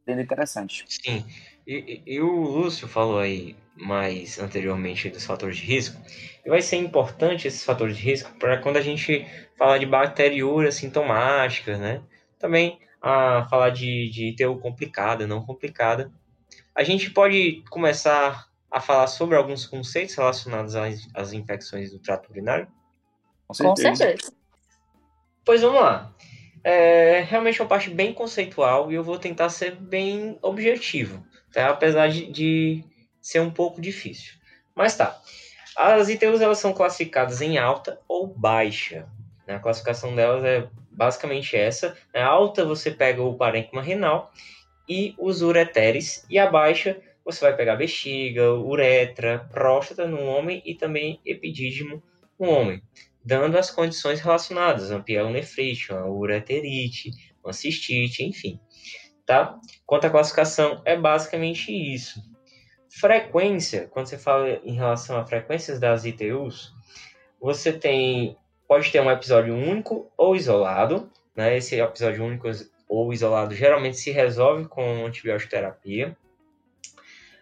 Entendo 0.02 0.22
interessante. 0.22 0.86
Sim. 0.88 1.22
E, 1.66 2.00
e, 2.06 2.20
o 2.20 2.30
Lúcio 2.30 2.88
falou 2.88 3.18
aí 3.18 3.54
mais 3.76 4.38
anteriormente 4.38 5.10
dos 5.10 5.26
fatores 5.26 5.58
de 5.58 5.66
risco. 5.66 6.00
E 6.44 6.48
vai 6.48 6.62
ser 6.62 6.76
importante 6.76 7.46
esses 7.46 7.62
fatores 7.64 7.96
de 7.96 8.02
risco 8.02 8.32
para 8.38 8.56
quando 8.58 8.76
a 8.78 8.80
gente 8.80 9.26
falar 9.58 9.76
de 9.78 9.84
bacteriúria 9.84 10.72
sintomáticas, 10.72 11.78
né? 11.78 12.00
Também 12.38 12.78
a 13.06 13.46
falar 13.48 13.70
de, 13.70 14.10
de 14.10 14.26
ITU 14.30 14.58
complicada, 14.58 15.28
não 15.28 15.40
complicada. 15.40 16.10
A 16.74 16.82
gente 16.82 17.08
pode 17.10 17.62
começar 17.70 18.48
a 18.68 18.80
falar 18.80 19.06
sobre 19.06 19.36
alguns 19.36 19.64
conceitos 19.64 20.16
relacionados 20.16 20.74
às, 20.74 21.06
às 21.14 21.32
infecções 21.32 21.92
do 21.92 22.00
trato 22.00 22.30
urinário? 22.30 22.66
Com 23.46 23.54
certeza. 23.54 23.88
Com 23.90 23.96
certeza. 23.96 24.32
Pois 25.44 25.62
vamos 25.62 25.80
lá. 25.80 26.12
É 26.64 27.20
realmente 27.20 27.62
uma 27.62 27.68
parte 27.68 27.90
bem 27.90 28.12
conceitual 28.12 28.90
e 28.90 28.96
eu 28.96 29.04
vou 29.04 29.20
tentar 29.20 29.50
ser 29.50 29.76
bem 29.76 30.36
objetivo, 30.42 31.24
tá? 31.52 31.70
apesar 31.70 32.08
de, 32.08 32.28
de 32.32 32.84
ser 33.20 33.38
um 33.38 33.52
pouco 33.52 33.80
difícil. 33.80 34.34
Mas 34.74 34.96
tá. 34.96 35.16
As 35.76 36.08
ITUs 36.08 36.40
elas 36.40 36.58
são 36.58 36.72
classificadas 36.72 37.40
em 37.40 37.56
alta 37.56 38.00
ou 38.08 38.26
baixa. 38.26 39.06
Né? 39.46 39.54
A 39.54 39.60
classificação 39.60 40.16
delas 40.16 40.42
é 40.44 40.68
basicamente 40.96 41.56
essa. 41.56 41.96
A 42.14 42.24
alta 42.24 42.64
você 42.64 42.90
pega 42.90 43.22
o 43.22 43.36
parênquima 43.36 43.82
renal 43.82 44.32
e 44.88 45.14
os 45.18 45.42
ureteres, 45.42 46.24
e 46.30 46.38
a 46.38 46.50
baixa 46.50 47.00
você 47.24 47.40
vai 47.40 47.56
pegar 47.56 47.76
bexiga, 47.76 48.54
uretra, 48.54 49.48
próstata 49.52 50.06
no 50.06 50.22
homem 50.22 50.62
e 50.64 50.74
também 50.74 51.20
epidídimo 51.24 52.02
no 52.38 52.48
homem 52.48 52.82
dando 53.26 53.58
as 53.58 53.72
condições 53.72 54.20
relacionadas, 54.20 54.92
uma 54.92 55.02
pielonefrite, 55.02 55.92
uma 55.92 56.06
ureterite, 56.06 57.10
uma 57.42 57.52
cistite, 57.52 58.22
enfim. 58.22 58.60
Tá? 59.26 59.58
Quanto 59.84 60.06
à 60.06 60.10
classificação, 60.10 60.80
é 60.84 60.96
basicamente 60.96 61.72
isso. 61.72 62.22
Frequência, 62.88 63.88
quando 63.88 64.06
você 64.06 64.16
fala 64.16 64.60
em 64.64 64.74
relação 64.74 65.16
a 65.18 65.26
frequências 65.26 65.80
das 65.80 66.04
ITUs, 66.04 66.72
você 67.40 67.72
tem 67.72 68.36
pode 68.66 68.90
ter 68.90 69.00
um 69.00 69.10
episódio 69.10 69.54
único 69.54 70.10
ou 70.16 70.36
isolado, 70.36 71.10
né? 71.34 71.56
Esse 71.56 71.80
episódio 71.80 72.24
único 72.24 72.48
ou 72.88 73.12
isolado 73.12 73.54
geralmente 73.54 73.96
se 73.96 74.10
resolve 74.10 74.66
com 74.66 75.06
antibiótico 75.06 75.50
terapia. 75.50 76.16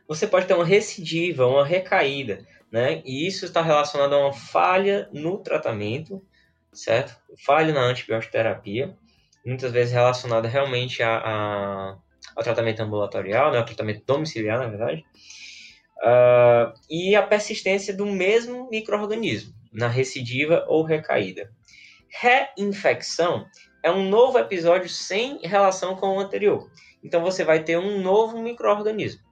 Você 0.06 0.26
pode 0.26 0.46
ter 0.46 0.54
uma 0.54 0.64
recidiva, 0.64 1.46
uma 1.46 1.64
recaída 1.64 2.46
né? 2.74 3.02
E 3.04 3.24
isso 3.24 3.44
está 3.44 3.62
relacionado 3.62 4.14
a 4.14 4.18
uma 4.18 4.32
falha 4.32 5.08
no 5.12 5.38
tratamento, 5.38 6.20
certo? 6.72 7.16
Falha 7.46 7.72
na 7.72 7.82
antibioterapia, 7.82 8.98
muitas 9.46 9.70
vezes 9.70 9.94
relacionada 9.94 10.48
realmente 10.48 11.00
a, 11.00 11.18
a, 11.18 11.98
ao 12.34 12.42
tratamento 12.42 12.82
ambulatorial, 12.82 13.52
né? 13.52 13.58
Ao 13.58 13.64
tratamento 13.64 14.02
domiciliar, 14.04 14.58
na 14.58 14.66
verdade. 14.66 15.04
Uh, 15.98 16.74
e 16.90 17.14
a 17.14 17.22
persistência 17.22 17.94
do 17.94 18.06
mesmo 18.06 18.68
microorganismo 18.68 19.54
na 19.74 19.88
recidiva 19.88 20.64
ou 20.68 20.82
recaída. 20.84 21.50
Reinfecção 22.08 23.46
é 23.82 23.90
um 23.90 24.08
novo 24.08 24.38
episódio 24.38 24.88
sem 24.88 25.38
relação 25.42 25.96
com 25.96 26.16
o 26.16 26.20
anterior. 26.20 26.70
Então 27.02 27.20
você 27.20 27.44
vai 27.44 27.62
ter 27.62 27.76
um 27.76 28.00
novo 28.00 28.40
microorganismo. 28.40 29.22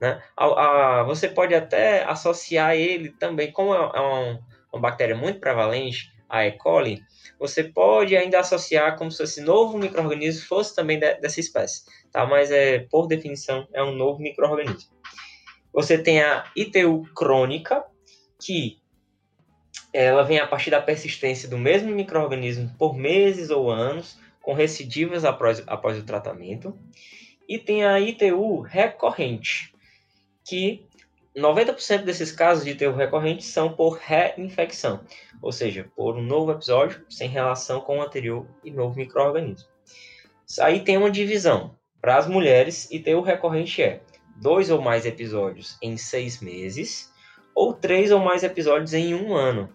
Né? 0.00 0.20
A, 0.36 0.44
a, 0.44 1.02
você 1.04 1.28
pode 1.28 1.54
até 1.54 2.04
associar 2.04 2.74
ele 2.74 3.10
também, 3.10 3.52
como 3.52 3.74
é, 3.74 3.78
é 3.78 4.00
um, 4.00 4.40
uma 4.72 4.82
bactéria 4.82 5.14
muito 5.14 5.40
prevalente, 5.40 6.10
a 6.28 6.46
E. 6.46 6.52
coli, 6.52 7.02
você 7.38 7.64
pode 7.64 8.16
ainda 8.16 8.38
associar 8.38 8.96
como 8.96 9.10
se 9.10 9.22
esse 9.22 9.40
novo 9.40 9.76
microorganismo 9.76 10.46
fosse 10.46 10.74
também 10.74 10.98
de, 10.98 11.14
dessa 11.14 11.40
espécie, 11.40 11.82
tá? 12.12 12.24
Mas 12.24 12.50
é 12.52 12.80
por 12.90 13.08
definição 13.08 13.66
é 13.72 13.82
um 13.82 13.92
novo 13.92 14.20
microorganismo. 14.20 14.90
Você 15.72 15.98
tem 15.98 16.22
a 16.22 16.44
ITU 16.56 17.02
crônica, 17.14 17.84
que 18.40 18.79
ela 19.92 20.22
vem 20.22 20.38
a 20.38 20.46
partir 20.46 20.70
da 20.70 20.80
persistência 20.80 21.48
do 21.48 21.58
mesmo 21.58 21.90
microorganismo 21.90 22.70
por 22.78 22.96
meses 22.96 23.50
ou 23.50 23.70
anos, 23.70 24.18
com 24.40 24.52
recidivas 24.52 25.24
após, 25.24 25.62
após 25.66 25.98
o 25.98 26.04
tratamento. 26.04 26.76
E 27.48 27.58
tem 27.58 27.84
a 27.84 27.98
ITU 27.98 28.60
recorrente, 28.60 29.74
que 30.44 30.86
90% 31.36 32.02
desses 32.02 32.32
casos 32.32 32.64
de 32.64 32.74
terror 32.74 32.96
recorrente 32.96 33.44
são 33.44 33.72
por 33.72 33.98
reinfecção, 33.98 35.04
ou 35.40 35.52
seja, 35.52 35.88
por 35.96 36.16
um 36.16 36.22
novo 36.22 36.52
episódio 36.52 37.04
sem 37.08 37.28
relação 37.28 37.80
com 37.80 37.98
o 37.98 38.02
anterior 38.02 38.46
e 38.64 38.70
novo 38.70 38.96
microorganismo. 38.96 39.68
Aí 40.60 40.80
tem 40.80 40.96
uma 40.96 41.10
divisão. 41.10 41.76
Para 42.00 42.16
as 42.16 42.26
mulheres, 42.26 42.88
terror 43.04 43.22
recorrente 43.22 43.82
é 43.82 44.00
dois 44.36 44.70
ou 44.70 44.80
mais 44.80 45.04
episódios 45.04 45.76
em 45.82 45.96
seis 45.96 46.40
meses 46.40 47.12
ou 47.54 47.74
três 47.74 48.10
ou 48.10 48.18
mais 48.18 48.42
episódios 48.42 48.94
em 48.94 49.14
um 49.14 49.34
ano. 49.34 49.68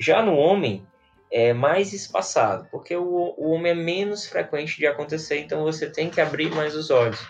Já 0.00 0.22
no 0.22 0.34
homem, 0.34 0.86
é 1.30 1.52
mais 1.52 1.92
espaçado, 1.92 2.66
porque 2.70 2.96
o, 2.96 3.34
o 3.36 3.50
homem 3.50 3.72
é 3.72 3.74
menos 3.74 4.26
frequente 4.26 4.78
de 4.78 4.86
acontecer, 4.86 5.38
então 5.38 5.62
você 5.62 5.88
tem 5.88 6.10
que 6.10 6.20
abrir 6.20 6.50
mais 6.50 6.74
os 6.74 6.90
olhos. 6.90 7.20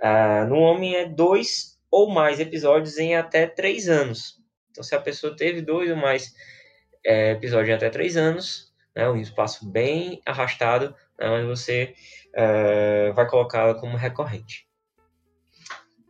Ah, 0.00 0.44
no 0.44 0.56
homem 0.56 0.96
é 0.96 1.08
dois 1.08 1.78
ou 1.90 2.10
mais 2.10 2.40
episódios 2.40 2.98
em 2.98 3.14
até 3.14 3.46
três 3.46 3.88
anos. 3.88 4.42
Então, 4.70 4.82
se 4.82 4.94
a 4.94 5.00
pessoa 5.00 5.36
teve 5.36 5.62
dois 5.62 5.88
ou 5.90 5.96
mais 5.96 6.34
é, 7.06 7.30
episódios 7.30 7.70
em 7.70 7.74
até 7.74 7.88
três 7.88 8.16
anos, 8.16 8.72
né, 8.94 9.08
um 9.08 9.16
espaço 9.16 9.70
bem 9.70 10.20
arrastado, 10.26 10.94
né, 11.18 11.28
mas 11.28 11.46
você 11.46 11.94
é, 12.34 13.12
vai 13.12 13.26
colocá-la 13.26 13.74
como 13.74 13.96
recorrente. 13.96 14.66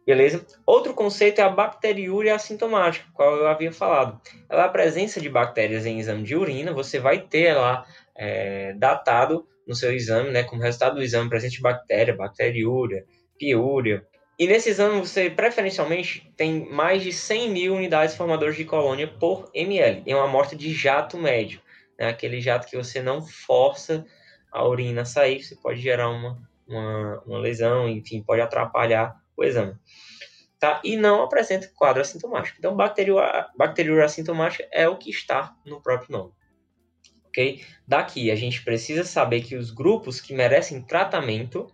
Beleza? 0.06 0.44
Outro 0.66 0.92
conceito 0.92 1.40
é 1.40 1.44
a 1.44 1.48
bacteriúria 1.48 2.34
assintomática, 2.34 3.06
qual 3.14 3.36
eu 3.36 3.46
havia 3.46 3.72
falado. 3.72 4.20
Ela 4.50 4.62
é 4.62 4.66
a 4.66 4.68
presença 4.68 5.20
de 5.20 5.30
bactérias 5.30 5.86
em 5.86 5.98
exame 5.98 6.22
de 6.22 6.36
urina, 6.36 6.72
você 6.72 6.98
vai 6.98 7.20
ter 7.20 7.54
lá 7.54 7.86
é, 8.14 8.74
datado 8.74 9.46
no 9.66 9.74
seu 9.74 9.92
exame, 9.92 10.30
né, 10.30 10.42
como 10.42 10.62
resultado 10.62 10.96
do 10.96 11.02
exame, 11.02 11.30
presente 11.30 11.56
de 11.56 11.62
bactéria, 11.62 12.14
bacteriúria, 12.14 13.06
piúria, 13.38 14.06
e 14.38 14.48
nesse 14.48 14.70
exame 14.70 14.98
você 14.98 15.30
preferencialmente 15.30 16.32
tem 16.36 16.68
mais 16.68 17.02
de 17.02 17.12
100 17.12 17.50
mil 17.50 17.74
unidades 17.74 18.16
formadoras 18.16 18.56
de 18.56 18.64
colônia 18.64 19.06
por 19.06 19.48
ml, 19.54 20.02
em 20.04 20.12
uma 20.12 20.24
amostra 20.24 20.58
de 20.58 20.72
jato 20.72 21.16
médio, 21.16 21.60
né? 21.96 22.08
aquele 22.08 22.40
jato 22.40 22.66
que 22.66 22.76
você 22.76 23.00
não 23.00 23.24
força 23.24 24.04
a 24.50 24.66
urina 24.66 25.02
a 25.02 25.04
sair, 25.04 25.40
você 25.42 25.54
pode 25.54 25.80
gerar 25.80 26.10
uma, 26.10 26.36
uma, 26.66 27.22
uma 27.24 27.38
lesão, 27.38 27.88
enfim, 27.88 28.22
pode 28.22 28.40
atrapalhar 28.40 29.14
o 29.36 29.44
exame. 29.44 29.74
Tá? 30.58 30.80
E 30.84 30.96
não 30.96 31.22
apresenta 31.22 31.70
quadro 31.74 32.00
assintomático. 32.00 32.56
Então, 32.58 32.74
bacteriúria, 32.74 33.48
bacteriúria 33.56 34.04
assintomática 34.04 34.66
é 34.72 34.88
o 34.88 34.96
que 34.96 35.10
está 35.10 35.54
no 35.64 35.82
próprio 35.82 36.12
nome. 36.12 36.32
Ok? 37.26 37.64
Daqui, 37.86 38.30
a 38.30 38.36
gente 38.36 38.62
precisa 38.64 39.04
saber 39.04 39.42
que 39.42 39.56
os 39.56 39.70
grupos 39.70 40.20
que 40.20 40.34
merecem 40.34 40.82
tratamento 40.82 41.66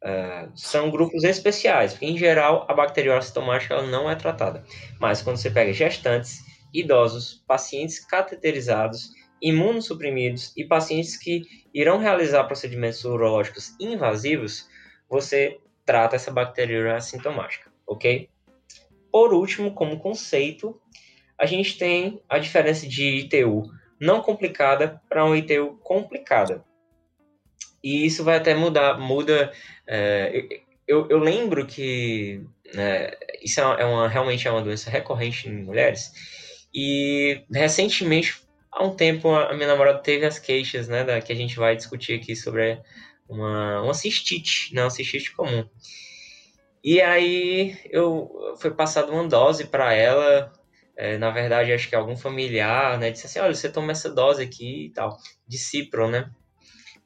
Uh, 0.00 0.48
são 0.54 0.92
grupos 0.92 1.24
especiais, 1.24 1.90
porque 1.90 2.06
em 2.06 2.16
geral 2.16 2.64
a 2.68 2.72
bacteriose 2.72 3.18
assintomática 3.18 3.74
ela 3.74 3.86
não 3.88 4.08
é 4.08 4.14
tratada. 4.14 4.64
Mas 5.00 5.20
quando 5.20 5.38
você 5.38 5.50
pega 5.50 5.72
gestantes, 5.72 6.38
idosos, 6.72 7.42
pacientes 7.48 7.98
cateterizados, 7.98 9.10
imunossuprimidos 9.40 10.52
e 10.56 10.64
pacientes 10.64 11.16
que 11.16 11.42
irão 11.72 11.98
realizar 11.98 12.44
procedimentos 12.44 13.04
urológicos 13.04 13.74
invasivos, 13.80 14.68
você 15.08 15.58
trata 15.88 16.16
essa 16.16 16.30
bacteriose 16.30 16.96
assintomática, 16.96 17.72
ok? 17.86 18.28
Por 19.10 19.32
último, 19.32 19.72
como 19.72 19.98
conceito, 19.98 20.78
a 21.38 21.46
gente 21.46 21.78
tem 21.78 22.20
a 22.28 22.38
diferença 22.38 22.86
de 22.86 23.20
ITU 23.20 23.62
não 23.98 24.20
complicada 24.20 25.00
para 25.08 25.24
uma 25.24 25.38
ITU 25.38 25.78
complicada. 25.82 26.62
E 27.82 28.04
isso 28.04 28.22
vai 28.22 28.36
até 28.36 28.54
mudar, 28.54 28.98
muda. 28.98 29.50
É, 29.86 30.60
eu, 30.86 31.08
eu 31.08 31.18
lembro 31.18 31.64
que 31.64 32.44
né, 32.74 33.12
isso 33.42 33.58
é, 33.58 33.80
é 33.80 33.84
uma, 33.86 34.08
realmente 34.08 34.46
é 34.46 34.50
uma 34.50 34.60
doença 34.60 34.90
recorrente 34.90 35.48
em 35.48 35.62
mulheres. 35.62 36.12
E 36.74 37.44
recentemente, 37.50 38.42
há 38.70 38.84
um 38.84 38.94
tempo, 38.94 39.34
a 39.34 39.54
minha 39.54 39.68
namorada 39.68 40.00
teve 40.00 40.26
as 40.26 40.38
queixas, 40.38 40.86
né, 40.86 41.02
da, 41.02 41.18
que 41.22 41.32
a 41.32 41.36
gente 41.36 41.56
vai 41.56 41.74
discutir 41.74 42.20
aqui 42.20 42.36
sobre 42.36 42.78
uma, 43.28 43.82
uma 43.82 43.94
cistite, 43.94 44.74
né, 44.74 44.82
uma 44.82 44.90
cistite 44.90 45.32
comum. 45.34 45.68
E 46.82 47.00
aí 47.00 47.78
eu 47.90 48.56
foi 48.58 48.70
passado 48.72 49.12
uma 49.12 49.26
dose 49.26 49.66
para 49.66 49.92
ela, 49.92 50.52
é, 50.96 51.18
na 51.18 51.30
verdade 51.30 51.72
acho 51.72 51.88
que 51.88 51.94
algum 51.94 52.16
familiar, 52.16 52.98
né, 52.98 53.10
disse 53.10 53.26
assim, 53.26 53.40
olha, 53.40 53.54
você 53.54 53.68
toma 53.68 53.92
essa 53.92 54.10
dose 54.10 54.42
aqui 54.42 54.86
e 54.86 54.90
tal, 54.90 55.18
de 55.46 55.58
Cipro, 55.58 56.08
né? 56.08 56.30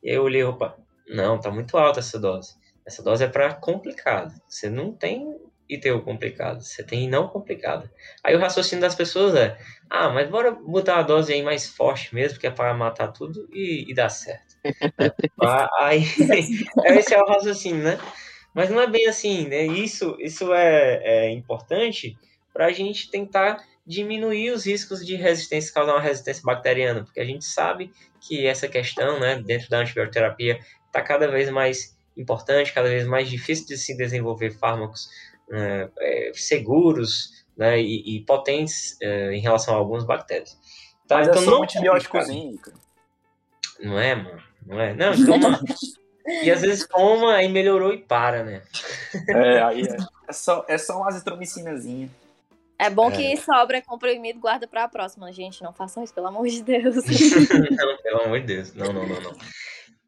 E 0.03 0.11
aí 0.11 0.17
eu 0.17 0.23
olhei, 0.25 0.45
opa, 0.45 0.77
não, 1.09 1.41
tá 1.41 1.51
muito 1.51 1.77
alta 1.77 2.01
essa 2.01 2.19
dose. 2.19 2.55
Essa 2.87 3.03
dose 3.03 3.25
é 3.25 3.29
para 3.29 3.55
complicado. 3.55 4.35
Você 4.49 4.69
não 4.69 4.93
tem 4.93 5.41
ITU 5.69 6.03
complicado, 6.03 6.63
você 6.63 6.83
tem 6.83 7.09
não 7.09 7.29
complicado. 7.29 7.89
Aí 8.23 8.35
o 8.35 8.39
raciocínio 8.39 8.83
das 8.83 8.95
pessoas 8.95 9.35
é: 9.35 9.59
ah, 9.89 10.09
mas 10.11 10.29
bora 10.29 10.51
botar 10.51 10.99
a 10.99 11.03
dose 11.03 11.33
aí 11.33 11.43
mais 11.43 11.69
forte 11.69 12.15
mesmo, 12.15 12.39
que 12.39 12.47
é 12.47 12.51
para 12.51 12.75
matar 12.75 13.09
tudo 13.09 13.49
e, 13.53 13.91
e 13.91 13.95
dar 13.95 14.09
certo. 14.09 14.52
Aí, 15.81 16.03
esse 16.99 17.15
é 17.15 17.23
o 17.23 17.27
raciocínio, 17.27 17.83
né? 17.83 17.99
Mas 18.55 18.71
não 18.71 18.81
é 18.81 18.87
bem 18.87 19.07
assim, 19.07 19.49
né? 19.49 19.65
Isso, 19.67 20.17
isso 20.21 20.53
é, 20.53 21.01
é 21.03 21.31
importante 21.31 22.17
para 22.53 22.67
a 22.67 22.73
gente 22.73 23.11
tentar 23.11 23.65
diminuir 23.87 24.51
os 24.51 24.67
riscos 24.67 25.05
de 25.05 25.17
resistência, 25.17 25.73
causar 25.73 25.95
uma 25.95 26.01
resistência 26.01 26.43
bacteriana, 26.45 27.03
porque 27.05 27.21
a 27.21 27.25
gente 27.25 27.45
sabe 27.45 27.91
que 28.21 28.47
essa 28.47 28.69
questão, 28.69 29.19
né, 29.19 29.43
dentro 29.43 29.69
da 29.69 29.79
antibioterapia, 29.79 30.61
está 30.87 31.03
cada 31.03 31.27
vez 31.29 31.51
mais 31.51 31.97
importante, 32.17 32.73
cada 32.73 32.89
vez 32.89 33.07
mais 33.07 33.29
difícil 33.29 33.67
de 33.67 33.77
se 33.77 33.97
desenvolver 33.97 34.51
fármacos 34.51 35.09
né, 35.49 35.89
é, 35.99 36.31
seguros 36.35 37.45
né, 37.57 37.81
e, 37.81 38.17
e 38.17 38.21
potentes 38.25 38.97
é, 39.01 39.33
em 39.33 39.41
relação 39.41 39.75
a 39.75 39.79
algumas 39.79 40.05
bactérias. 40.05 40.57
Tá? 41.09 41.19
Mas 41.19 41.29
então, 41.29 41.41
é 41.41 41.45
só 41.45 41.51
não 41.51 41.61
um 41.61 41.65
antibióticozinho, 41.65 42.59
cara. 42.59 42.77
Não 43.81 43.99
é, 43.99 44.15
mano? 44.15 44.52
Não 44.67 44.81
é? 44.81 44.95
Não, 44.95 45.13
toma. 45.25 45.61
e 46.43 46.51
às 46.51 46.61
vezes 46.61 46.87
toma, 46.87 47.35
aí 47.35 47.49
melhorou 47.49 47.93
e 47.93 47.99
para, 47.99 48.43
né? 48.45 48.63
É, 49.29 49.63
aí 49.63 49.83
é. 49.83 49.97
É 50.29 50.33
só, 50.33 50.65
é 50.69 50.79
só 50.79 50.97
uma 50.99 51.09
azitromicinazinha. 51.09 52.09
É 52.79 52.91
bom 52.91 53.11
é. 53.11 53.13
que 53.13 53.37
sobra 53.37 53.83
comprimido, 53.83 54.41
guarda 54.41 54.67
para 54.67 54.85
a 54.85 54.89
próxima. 54.89 55.33
Gente, 55.33 55.63
não 55.63 55.73
façam 55.73 56.03
isso, 56.03 56.15
pelo 56.15 56.29
amor 56.29 56.47
de 56.49 56.63
Deus. 56.63 56.97
não, 57.71 57.97
pelo 58.03 58.23
amor 58.25 58.41
de 58.41 58.47
Deus. 58.47 58.75
Não, 58.75 58.93
não, 58.93 59.07
não, 59.07 59.21
não. 59.21 59.33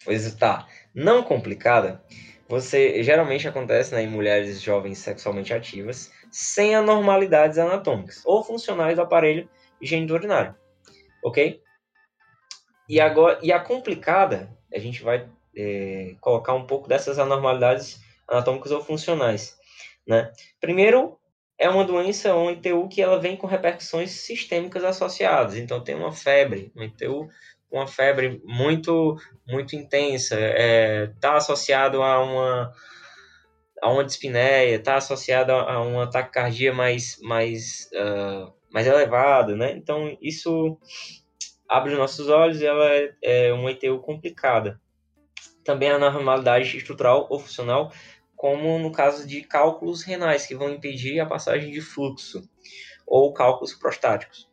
Pois 0.05 0.35
tá. 0.35 0.67
Não 0.95 1.23
complicada, 1.23 2.03
você 2.49 3.03
geralmente 3.03 3.49
acontece 3.49 3.95
né, 3.95 4.03
em 4.03 4.09
mulheres 4.09 4.61
jovens 4.61 4.99
sexualmente 4.99 5.53
ativas 5.53 6.13
sem 6.31 6.75
anormalidades 6.75 7.59
anatômicas 7.59 8.23
ou 8.25 8.43
funcionais 8.43 8.97
do 8.97 9.03
aparelho 9.03 9.49
urinário, 10.11 10.55
ok? 11.23 11.61
E 12.89 13.01
agora 13.01 13.39
e 13.43 13.53
a 13.53 13.61
complicada, 13.61 14.51
a 14.73 14.79
gente 14.79 15.03
vai 15.03 15.29
é, 15.57 16.15
colocar 16.21 16.55
um 16.55 16.67
pouco 16.67 16.89
dessas 16.89 17.19
anormalidades 17.19 18.01
anatômicas 18.29 18.73
ou 18.73 18.83
funcionais, 18.83 19.57
né? 20.07 20.33
Primeiro 20.61 21.19
é 21.59 21.69
uma 21.69 21.85
doença, 21.85 22.35
um 22.35 22.51
ITU 22.51 22.89
que 22.89 23.01
ela 23.01 23.19
vem 23.19 23.37
com 23.37 23.47
repercussões 23.47 24.11
sistêmicas 24.11 24.83
associadas. 24.83 25.57
Então 25.57 25.83
tem 25.83 25.95
uma 25.95 26.13
febre, 26.13 26.73
um 26.77 26.83
ITU 26.83 27.29
uma 27.71 27.87
febre 27.87 28.41
muito 28.45 29.17
muito 29.47 29.75
intensa, 29.75 30.37
está 30.37 30.59
é, 30.59 31.07
tá 31.21 31.37
associado 31.37 32.03
a 32.03 32.23
uma 32.23 32.73
a 33.83 33.91
uma 33.91 34.05
dispneia, 34.05 34.77
está 34.77 34.97
associado 34.97 35.53
a, 35.53 35.83
um 35.83 36.01
ataque 36.01 36.33
cardíaco 36.33 36.77
mais 36.77 37.19
mais 37.21 37.91
uh, 37.93 38.53
mais 38.73 38.87
elevado, 38.87 39.57
né? 39.57 39.73
Então 39.73 40.17
isso 40.23 40.79
abre 41.77 41.93
os 41.93 41.99
nossos 41.99 42.29
olhos 42.29 42.61
e 42.61 42.67
ela 42.67 42.89
é, 42.93 43.15
é 43.23 43.53
uma 43.53 43.71
ETU 43.71 43.99
complicada. 43.99 44.81
Também 45.65 45.91
a 45.91 45.99
normalidade 45.99 46.77
estrutural 46.77 47.27
ou 47.31 47.39
funcional, 47.39 47.93
como 48.37 48.79
no 48.79 48.93
caso 48.93 49.27
de 49.27 49.43
cálculos 49.43 50.03
renais 50.03 50.47
que 50.47 50.55
vão 50.55 50.71
impedir 50.71 51.19
a 51.21 51.27
passagem 51.27 51.73
de 51.73 51.81
fluxo 51.81 52.49
ou 53.07 53.33
cálculos 53.33 53.75
prostáticos. 53.75 54.49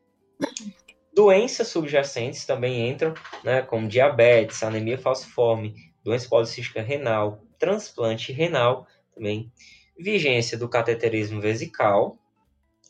Doenças 1.13 1.67
subjacentes 1.67 2.45
também 2.45 2.89
entram, 2.89 3.13
né, 3.43 3.61
como 3.61 3.87
diabetes, 3.87 4.63
anemia 4.63 4.97
falciforme, 4.97 5.75
doença 6.03 6.27
policística 6.29 6.81
renal, 6.81 7.43
transplante 7.59 8.31
renal 8.31 8.87
também, 9.13 9.51
vigência 9.99 10.57
do 10.57 10.69
cateterismo 10.69 11.41
vesical, 11.41 12.17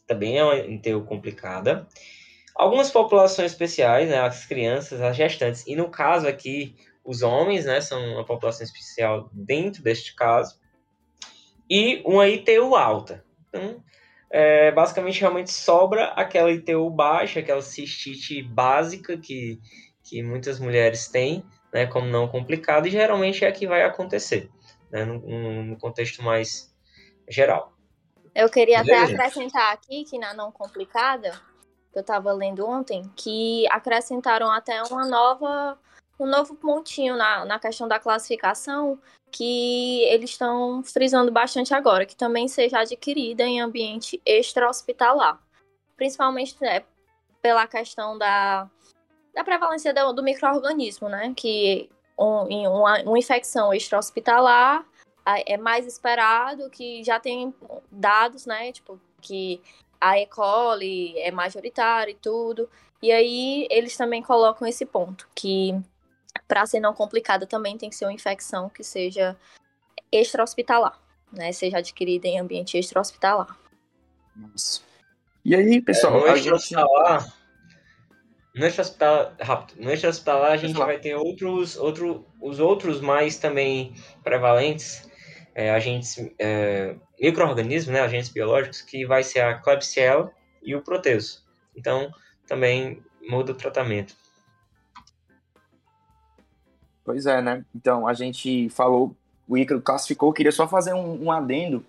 também 0.07 0.37
é 0.37 0.43
uma 0.43 0.57
enteu 0.57 1.03
complicada. 1.03 1.87
Algumas 2.55 2.91
populações 2.91 3.51
especiais, 3.51 4.09
né, 4.09 4.19
as 4.19 4.45
crianças, 4.45 5.01
as 5.01 5.15
gestantes, 5.15 5.65
e 5.65 5.75
no 5.75 5.89
caso 5.89 6.27
aqui, 6.27 6.75
os 7.03 7.21
homens, 7.21 7.65
né, 7.65 7.81
são 7.81 7.99
uma 8.13 8.25
população 8.25 8.63
especial 8.65 9.29
dentro 9.31 9.81
deste 9.81 10.15
caso, 10.15 10.59
e 11.69 12.01
uma 12.05 12.27
ITU 12.27 12.75
alta. 12.75 13.23
Então, 13.47 13.83
é, 14.29 14.71
basicamente 14.71 15.19
realmente 15.19 15.51
sobra 15.51 16.05
aquela 16.09 16.51
ITU 16.51 16.89
baixa, 16.89 17.39
aquela 17.39 17.61
cistite 17.61 18.41
básica 18.41 19.17
que, 19.17 19.59
que 20.03 20.21
muitas 20.21 20.59
mulheres 20.59 21.07
têm, 21.07 21.43
né, 21.73 21.85
como 21.85 22.07
não 22.07 22.27
complicado, 22.27 22.87
e 22.87 22.91
geralmente 22.91 23.45
é 23.45 23.47
a 23.47 23.51
que 23.51 23.67
vai 23.67 23.83
acontecer, 23.83 24.49
né, 24.91 25.05
no, 25.05 25.63
no 25.63 25.77
contexto 25.77 26.21
mais 26.21 26.73
geral. 27.27 27.73
Eu 28.33 28.49
queria 28.49 28.83
Beleza, 28.83 29.03
até 29.03 29.13
acrescentar 29.15 29.73
aqui 29.73 30.05
que 30.05 30.17
na 30.17 30.33
não 30.33 30.51
complicada, 30.51 31.33
que 31.91 31.97
eu 31.97 32.01
estava 32.01 32.31
lendo 32.31 32.65
ontem, 32.65 33.09
que 33.15 33.67
acrescentaram 33.69 34.51
até 34.51 34.81
uma 34.83 35.05
nova 35.05 35.77
um 36.19 36.25
novo 36.27 36.53
pontinho 36.55 37.17
na, 37.17 37.45
na 37.45 37.59
questão 37.59 37.87
da 37.87 37.99
classificação 37.99 38.99
que 39.31 40.03
eles 40.03 40.31
estão 40.31 40.83
frisando 40.83 41.31
bastante 41.31 41.73
agora, 41.73 42.05
que 42.05 42.15
também 42.15 42.47
seja 42.47 42.79
adquirida 42.79 43.43
em 43.43 43.59
ambiente 43.59 44.21
extra-hospitalar. 44.23 45.41
Principalmente 45.95 46.55
né, 46.61 46.83
pela 47.41 47.65
questão 47.65 48.17
da, 48.17 48.69
da 49.33 49.43
prevalência 49.43 49.93
do, 49.93 50.13
do 50.13 50.21
microorganismo, 50.21 51.09
né? 51.09 51.33
Que 51.35 51.89
um, 52.17 52.67
uma, 52.69 53.01
uma 53.01 53.17
infecção 53.17 53.73
extra-hospitalar 53.73 54.85
é 55.25 55.57
mais 55.57 55.87
esperado, 55.87 56.69
que 56.69 57.03
já 57.03 57.19
tem 57.19 57.53
dados, 57.91 58.45
né? 58.45 58.71
Tipo, 58.71 58.99
que 59.21 59.61
a 60.01 60.19
E. 60.19 60.25
coli 60.25 61.17
é 61.19 61.31
majoritária 61.31 62.11
e 62.11 62.15
tudo. 62.15 62.67
E 63.01 63.11
aí 63.11 63.67
eles 63.69 63.95
também 63.95 64.21
colocam 64.21 64.67
esse 64.67 64.85
ponto, 64.85 65.29
que 65.33 65.79
para 66.47 66.65
ser 66.65 66.79
não 66.79 66.93
complicada 66.93 67.45
também 67.45 67.77
tem 67.77 67.89
que 67.89 67.95
ser 67.95 68.05
uma 68.05 68.13
infecção 68.13 68.69
que 68.69 68.83
seja 68.83 69.37
extra-hospitalar, 70.11 70.99
né? 71.31 71.51
Seja 71.51 71.77
adquirida 71.77 72.27
em 72.27 72.39
ambiente 72.39 72.77
extra-hospitalar. 72.77 73.57
Nossa. 74.35 74.81
E 75.43 75.55
aí, 75.55 75.81
pessoal, 75.81 76.17
é, 76.17 76.31
no 76.31 76.35
extra-hospitalar, 76.35 77.33
no 78.55 78.65
extra-hospitalar, 78.65 79.35
rápido, 79.39 79.81
no 79.81 79.91
extra-hospitalar 79.91 80.51
a 80.51 80.57
gente 80.57 80.77
vai 80.77 80.99
ter 80.99 81.15
outros, 81.15 81.77
outro, 81.77 82.27
os 82.39 82.59
outros 82.59 83.01
mais 83.01 83.37
também 83.37 83.95
prevalentes, 84.23 85.09
é, 85.53 85.71
agentes, 85.71 86.17
é, 86.39 86.95
micro-organismos, 87.19 87.93
né, 87.93 88.01
agentes 88.01 88.29
biológicos, 88.29 88.81
que 88.81 89.05
vai 89.05 89.23
ser 89.23 89.41
a 89.41 89.57
Klebsiella 89.57 90.31
e 90.63 90.75
o 90.75 90.81
Proteus. 90.81 91.43
Então, 91.75 92.11
também 92.47 93.03
muda 93.27 93.51
o 93.51 93.55
tratamento. 93.55 94.15
Pois 97.03 97.25
é, 97.25 97.41
né? 97.41 97.65
Então, 97.75 98.07
a 98.07 98.13
gente 98.13 98.69
falou, 98.69 99.15
o 99.47 99.57
Ícaro 99.57 99.81
classificou, 99.81 100.31
queria 100.31 100.51
só 100.51 100.67
fazer 100.67 100.93
um, 100.93 101.25
um 101.25 101.31
adendo, 101.31 101.83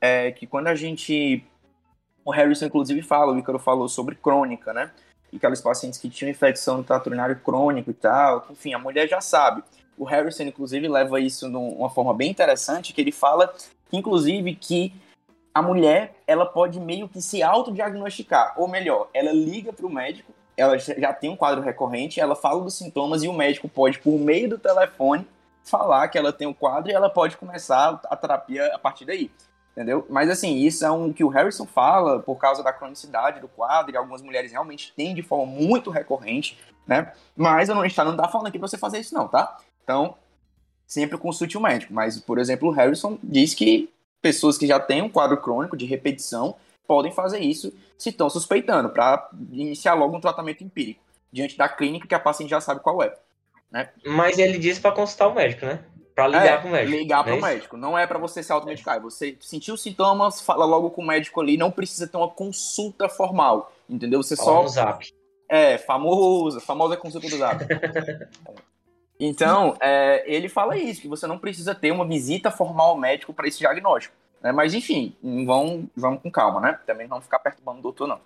é, 0.00 0.30
que 0.32 0.46
quando 0.46 0.66
a 0.68 0.74
gente, 0.74 1.44
o 2.24 2.30
Harrison 2.30 2.66
inclusive 2.66 3.00
fala, 3.02 3.32
o 3.32 3.38
Ícaro 3.38 3.58
falou 3.58 3.88
sobre 3.88 4.14
crônica, 4.14 4.72
né? 4.72 4.90
E 5.32 5.36
aqueles 5.36 5.60
pacientes 5.60 5.98
que 5.98 6.08
tinham 6.08 6.30
infecção 6.30 6.78
no 6.78 6.84
trato 6.84 7.06
urinário 7.08 7.36
crônico 7.40 7.90
e 7.90 7.94
tal, 7.94 8.46
enfim, 8.50 8.74
a 8.74 8.78
mulher 8.78 9.08
já 9.08 9.20
sabe. 9.20 9.62
O 9.96 10.04
Harrison, 10.04 10.44
inclusive, 10.44 10.88
leva 10.88 11.20
isso 11.20 11.48
de 11.48 11.56
uma 11.56 11.90
forma 11.90 12.12
bem 12.12 12.30
interessante, 12.30 12.92
que 12.92 13.00
ele 13.00 13.12
fala, 13.12 13.52
inclusive, 13.92 14.54
que 14.54 14.92
a 15.54 15.62
mulher, 15.62 16.14
ela 16.26 16.44
pode 16.44 16.78
meio 16.78 17.08
que 17.08 17.22
se 17.22 17.42
autodiagnosticar, 17.42 18.54
ou 18.56 18.68
melhor, 18.68 19.08
ela 19.14 19.32
liga 19.32 19.72
para 19.72 19.86
o 19.86 19.90
médico 19.90 20.32
ela 20.56 20.78
já 20.78 21.12
tem 21.12 21.28
um 21.28 21.36
quadro 21.36 21.62
recorrente, 21.62 22.18
ela 22.18 22.34
fala 22.34 22.62
dos 22.62 22.74
sintomas 22.74 23.22
e 23.22 23.28
o 23.28 23.32
médico 23.32 23.68
pode, 23.68 23.98
por 23.98 24.18
meio 24.18 24.48
do 24.48 24.58
telefone, 24.58 25.28
falar 25.62 26.08
que 26.08 26.16
ela 26.16 26.32
tem 26.32 26.46
um 26.46 26.54
quadro 26.54 26.90
e 26.90 26.94
ela 26.94 27.10
pode 27.10 27.36
começar 27.36 28.00
a 28.08 28.16
terapia 28.16 28.66
a 28.74 28.78
partir 28.78 29.04
daí. 29.04 29.30
Entendeu? 29.72 30.06
Mas 30.08 30.30
assim, 30.30 30.56
isso 30.56 30.86
é 30.86 30.90
um 30.90 31.12
que 31.12 31.22
o 31.22 31.28
Harrison 31.28 31.66
fala 31.66 32.20
por 32.20 32.36
causa 32.36 32.62
da 32.62 32.72
cronicidade 32.72 33.40
do 33.40 33.48
quadro, 33.48 33.92
e 33.92 33.96
algumas 33.96 34.22
mulheres 34.22 34.50
realmente 34.50 34.94
têm 34.96 35.14
de 35.14 35.22
forma 35.22 35.44
muito 35.44 35.90
recorrente, 35.90 36.58
né? 36.86 37.12
Mas 37.36 37.68
eu 37.68 37.74
não 37.74 37.84
está 37.84 38.02
não 38.02 38.16
tá 38.16 38.26
falando 38.26 38.46
aqui 38.46 38.58
pra 38.58 38.66
você 38.66 38.78
fazer 38.78 39.00
isso, 39.00 39.14
não, 39.14 39.28
tá? 39.28 39.58
Então, 39.86 40.16
sempre 40.84 41.16
consulte 41.16 41.56
o 41.56 41.60
um 41.60 41.62
médico. 41.62 41.94
Mas, 41.94 42.18
por 42.18 42.40
exemplo, 42.40 42.68
o 42.68 42.72
Harrison 42.72 43.16
diz 43.22 43.54
que 43.54 43.88
pessoas 44.20 44.58
que 44.58 44.66
já 44.66 44.80
têm 44.80 45.00
um 45.00 45.08
quadro 45.08 45.36
crônico 45.36 45.76
de 45.76 45.86
repetição 45.86 46.56
podem 46.88 47.12
fazer 47.12 47.38
isso 47.38 47.72
se 47.96 48.10
estão 48.10 48.28
suspeitando, 48.28 48.90
para 48.90 49.30
iniciar 49.52 49.94
logo 49.94 50.16
um 50.16 50.20
tratamento 50.20 50.64
empírico, 50.64 51.00
diante 51.32 51.56
da 51.56 51.68
clínica 51.68 52.06
que 52.06 52.14
a 52.14 52.20
paciente 52.20 52.50
já 52.50 52.60
sabe 52.60 52.80
qual 52.80 53.00
é. 53.00 53.14
Né? 53.70 53.88
Mas 54.04 54.38
ele 54.38 54.58
disse 54.58 54.80
para 54.80 54.92
consultar 54.92 55.28
o 55.28 55.34
médico, 55.34 55.64
né? 55.64 55.84
Para 56.14 56.26
ligar 56.26 56.46
é, 56.46 56.56
para 56.56 56.66
o 56.66 56.70
médico. 56.70 56.96
Ligar 56.96 57.24
para 57.24 57.34
o 57.34 57.38
é 57.38 57.40
médico. 57.40 57.76
Não 57.76 57.98
é 57.98 58.06
para 58.06 58.18
você 58.18 58.42
se 58.42 58.50
automedicar. 58.50 58.96
É 58.96 59.00
você 59.00 59.36
sentiu 59.40 59.76
sintomas, 59.76 60.40
fala 60.40 60.64
logo 60.64 60.90
com 60.90 61.02
o 61.02 61.06
médico 61.06 61.40
ali. 61.40 61.56
Não 61.56 61.70
precisa 61.70 62.08
ter 62.08 62.16
uma 62.16 62.30
consulta 62.30 63.08
formal. 63.08 63.72
Entendeu? 63.88 64.22
Você 64.22 64.34
fala 64.34 64.50
só. 64.50 64.62
No 64.62 64.68
zap. 64.68 65.06
É, 65.48 65.78
famosa, 65.78 66.58
famosa 66.60 66.96
consulta 66.96 67.28
do 67.28 67.36
zap. 67.36 67.64
então, 69.18 69.76
é, 69.80 70.22
ele 70.26 70.48
fala 70.48 70.76
isso, 70.76 71.00
que 71.00 71.08
você 71.08 71.26
não 71.26 71.38
precisa 71.38 71.74
ter 71.74 71.90
uma 71.90 72.06
visita 72.06 72.50
formal 72.50 72.90
ao 72.90 72.98
médico 72.98 73.32
para 73.32 73.48
esse 73.48 73.58
diagnóstico. 73.58 74.14
Né? 74.42 74.52
Mas 74.52 74.74
enfim, 74.74 75.16
vão, 75.46 75.88
vamos 75.96 76.22
com 76.22 76.30
calma, 76.30 76.60
né? 76.60 76.78
Também 76.86 77.08
não 77.08 77.20
ficar 77.20 77.38
perturbando 77.38 77.78
o 77.78 77.82
doutor, 77.82 78.06
não. 78.06 78.20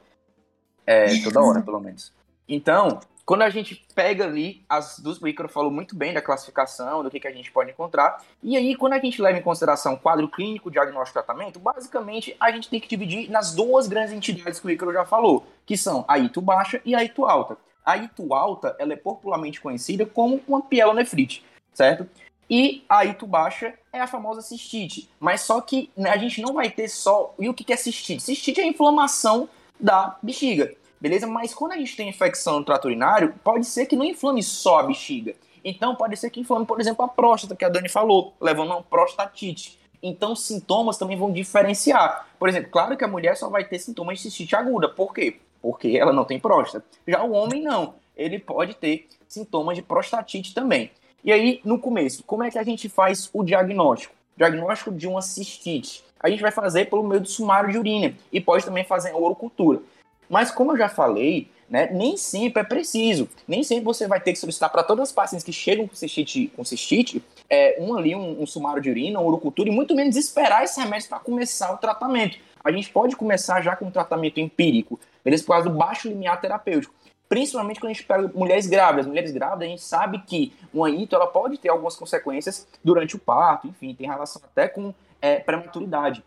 É, 0.87 1.07
toda 1.23 1.41
hora, 1.41 1.63
pelo 1.63 1.79
menos. 1.79 2.13
Então, 2.49 2.99
quando 3.25 3.43
a 3.43 3.51
gente 3.51 3.87
pega 3.95 4.25
ali 4.25 4.65
as 4.69 4.99
duas, 4.99 5.23
o 5.23 5.29
Icaro 5.29 5.49
falou 5.49 5.71
muito 5.71 5.95
bem 5.95 6.13
da 6.13 6.21
classificação, 6.21 7.05
do 7.05 7.11
que, 7.11 7.21
que 7.21 7.29
a 7.29 7.33
gente 7.33 7.53
pode 7.53 7.71
encontrar, 7.71 8.21
e 8.43 8.57
aí 8.57 8.75
quando 8.75 8.95
a 8.95 8.99
gente 8.99 9.23
leva 9.23 9.39
em 9.39 9.43
consideração 9.43 9.95
quadro 9.95 10.29
clínico, 10.29 10.69
diagnóstico 10.69 11.17
e 11.17 11.23
tratamento, 11.23 11.61
basicamente 11.61 12.37
a 12.41 12.51
gente 12.51 12.69
tem 12.69 12.81
que 12.81 12.89
dividir 12.89 13.31
nas 13.31 13.55
duas 13.55 13.87
grandes 13.87 14.13
entidades 14.13 14.59
que 14.59 14.67
o 14.67 14.71
Icaro 14.71 14.93
já 14.93 15.05
falou, 15.05 15.47
que 15.65 15.77
são 15.77 16.05
a 16.09 16.19
ito 16.19 16.41
baixa 16.41 16.81
e 16.85 16.93
a 16.93 17.05
ito 17.05 17.25
alta. 17.25 17.57
A 17.85 17.97
ito 17.97 18.35
alta, 18.35 18.77
ela 18.79 18.93
é 18.93 18.97
popularmente 18.97 19.61
conhecida 19.61 20.05
como 20.07 20.41
uma 20.47 20.63
pielonefrite, 20.63 21.45
certo? 21.73 22.09
E 22.49 22.85
a 22.89 23.05
ito 23.05 23.27
baixa 23.27 23.75
é 23.93 24.01
a 24.01 24.07
famosa 24.07 24.43
cistite, 24.43 25.09
mas 25.21 25.41
só 25.43 25.61
que 25.61 25.91
né, 25.97 26.11
a 26.11 26.17
gente 26.17 26.43
não 26.43 26.53
vai 26.53 26.71
ter 26.71 26.89
só... 26.89 27.35
E 27.39 27.49
o 27.49 27.55
que 27.55 27.73
é 27.73 27.77
cistite? 27.77 28.23
Cistite 28.23 28.61
é 28.61 28.65
a 28.65 28.67
inflamação 28.67 29.49
da 29.79 30.19
bexiga 30.23 30.75
beleza? 31.01 31.27
Mas 31.27 31.55
quando 31.55 31.73
a 31.73 31.77
gente 31.77 31.97
tem 31.97 32.09
infecção 32.09 32.59
no 32.59 32.65
trato 32.65 32.85
urinário, 32.85 33.35
pode 33.43 33.65
ser 33.65 33.87
que 33.87 33.97
não 33.97 34.05
inflame 34.05 34.43
só 34.43 34.81
a 34.81 34.83
bexiga. 34.83 35.35
Então 35.65 35.97
pode 35.97 36.17
ser 36.17 36.31
que 36.31 36.41
inflame, 36.41 36.67
por 36.67 36.81
exemplo, 36.81 37.05
a 37.05 37.09
próstata, 37.09 37.57
que 37.57 37.65
a 37.65 37.69
Dani 37.69 37.89
falou, 37.89 38.35
levando 38.41 38.73
a 38.73 38.77
uma 38.77 38.83
prostatite. 38.83 39.79
Então 40.03 40.37
sintomas 40.37 40.99
também 40.99 41.17
vão 41.17 41.33
diferenciar. 41.33 42.27
Por 42.39 42.49
exemplo, 42.49 42.71
claro 42.71 42.97
que 42.97 43.05
a 43.05 43.09
mulher 43.09 43.37
só 43.37 43.49
vai 43.49 43.65
ter 43.65 43.79
sintomas 43.79 44.19
de 44.19 44.25
cistite 44.25 44.55
aguda. 44.55 44.89
Por 44.89 45.15
quê? 45.15 45.41
Porque 45.61 45.97
ela 45.97 46.13
não 46.13 46.25
tem 46.25 46.39
próstata. 46.39 46.85
Já 47.07 47.23
o 47.23 47.33
homem 47.33 47.63
não. 47.63 47.95
Ele 48.17 48.39
pode 48.39 48.75
ter 48.75 49.09
sintomas 49.29 49.77
de 49.77 49.83
prostatite 49.83 50.55
também. 50.55 50.91
E 51.23 51.33
aí, 51.33 51.61
no 51.65 51.79
começo, 51.79 52.25
como 52.25 52.43
é 52.43 52.51
que 52.51 52.59
a 52.59 52.63
gente 52.63 52.89
faz 52.89 53.29
o 53.33 53.45
diagnóstico? 53.45 54.15
Diagnóstico 54.37 54.91
de 54.91 55.07
uma 55.07 55.21
cistite. 55.21 56.03
A 56.19 56.29
gente 56.29 56.43
vai 56.43 56.51
fazer 56.51 56.87
pelo 56.87 57.03
meio 57.03 57.21
do 57.21 57.29
sumário 57.29 57.71
de 57.71 57.79
urina 57.79 58.15
e 58.33 58.41
pode 58.41 58.65
também 58.65 58.85
fazer 58.85 59.11
a 59.11 59.17
orocultura. 59.17 59.81
Mas 60.29 60.51
como 60.51 60.73
eu 60.73 60.79
já 60.79 60.89
falei, 60.89 61.51
né, 61.69 61.89
nem 61.93 62.17
sempre 62.17 62.63
é 62.63 62.65
preciso. 62.65 63.29
Nem 63.47 63.63
sempre 63.63 63.85
você 63.85 64.07
vai 64.07 64.21
ter 64.21 64.33
que 64.33 64.39
solicitar 64.39 64.71
para 64.71 64.83
todas 64.83 65.09
as 65.09 65.13
pacientes 65.13 65.45
que 65.45 65.53
chegam 65.53 65.87
com 65.87 65.95
cistite, 65.95 66.53
com 66.57 66.65
cistite 66.65 67.23
é, 67.49 67.77
um 67.81 67.97
ali, 67.97 68.15
um, 68.15 68.43
um 68.43 68.47
sumário 68.47 68.83
de 68.83 68.91
urina, 68.91 69.21
uma 69.21 69.29
urocultura, 69.29 69.69
e 69.69 69.73
muito 69.73 69.95
menos 69.95 70.17
esperar 70.17 70.65
esse 70.65 70.81
remédio 70.81 71.09
para 71.09 71.21
começar 71.21 71.73
o 71.73 71.79
tratamento. 71.79 72.39
A 72.63 72.71
gente 72.71 72.91
pode 72.91 73.17
começar 73.17 73.61
já 73.63 73.75
com 73.75 73.87
um 73.87 73.91
tratamento 73.91 74.39
empírico, 74.39 74.99
beleza? 75.25 75.45
Por 75.45 75.53
causa 75.53 75.69
do 75.69 75.77
baixo 75.77 76.09
limiar 76.09 76.41
terapêutico. 76.41 76.95
Principalmente 77.29 77.79
quando 77.79 77.91
a 77.91 77.95
gente 77.95 78.05
pega 78.05 78.31
mulheres 78.35 78.67
grávidas. 78.67 79.07
Mulheres 79.07 79.31
grávidas, 79.31 79.63
a 79.63 79.71
gente 79.71 79.83
sabe 79.83 80.19
que 80.27 80.53
uma 80.75 80.91
ito 80.91 81.15
ela 81.15 81.27
pode 81.27 81.59
ter 81.59 81.69
algumas 81.69 81.97
consequências 81.97 82.67
durante 82.83 83.17
o 83.17 83.19
parto, 83.19 83.69
enfim, 83.69 83.95
tem 83.95 84.07
relação 84.07 84.43
até 84.45 84.69
com 84.69 84.93
é, 85.23 85.37
prematuridade. 85.37 86.25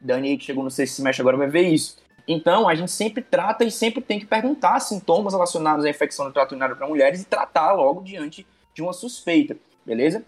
Dani, 0.00 0.36
que 0.36 0.44
chegou 0.44 0.62
no 0.62 0.70
sexto 0.70 0.94
semestre 0.94 1.22
agora, 1.22 1.36
vai 1.36 1.48
ver 1.48 1.68
isso. 1.68 1.96
Então, 2.28 2.68
a 2.68 2.74
gente 2.74 2.90
sempre 2.90 3.22
trata 3.22 3.64
e 3.64 3.70
sempre 3.70 4.00
tem 4.02 4.18
que 4.18 4.26
perguntar 4.26 4.80
sintomas 4.80 5.32
relacionados 5.32 5.84
à 5.84 5.88
infecção 5.90 6.26
do 6.26 6.32
trato 6.32 6.52
urinário 6.52 6.76
para 6.76 6.86
mulheres 6.86 7.22
e 7.22 7.24
tratar 7.24 7.72
logo 7.72 8.02
diante 8.02 8.46
de 8.74 8.82
uma 8.82 8.92
suspeita, 8.92 9.56
beleza? 9.84 10.24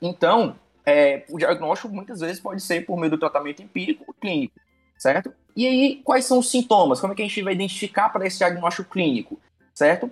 Então, 0.00 0.56
é, 0.84 1.24
o 1.28 1.38
diagnóstico 1.38 1.92
muitas 1.92 2.20
vezes 2.20 2.38
pode 2.38 2.62
ser 2.62 2.86
por 2.86 2.96
meio 2.98 3.10
do 3.10 3.18
tratamento 3.18 3.62
empírico 3.62 4.04
ou 4.06 4.14
clínico, 4.14 4.54
certo? 4.98 5.32
E 5.56 5.66
aí, 5.66 6.02
quais 6.04 6.24
são 6.24 6.38
os 6.38 6.50
sintomas? 6.50 7.00
Como 7.00 7.12
é 7.12 7.16
que 7.16 7.22
a 7.22 7.26
gente 7.26 7.42
vai 7.42 7.54
identificar 7.54 8.10
para 8.10 8.26
esse 8.26 8.38
diagnóstico 8.38 8.90
clínico, 8.90 9.40
certo? 9.74 10.10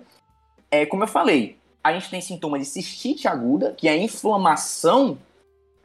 É, 0.71 0.85
como 0.85 1.03
eu 1.03 1.07
falei, 1.07 1.57
a 1.83 1.93
gente 1.93 2.09
tem 2.09 2.21
sintomas 2.21 2.61
de 2.61 2.65
cistite 2.65 3.27
aguda, 3.27 3.73
que 3.73 3.87
é 3.87 3.91
a 3.91 3.97
inflamação 3.97 5.17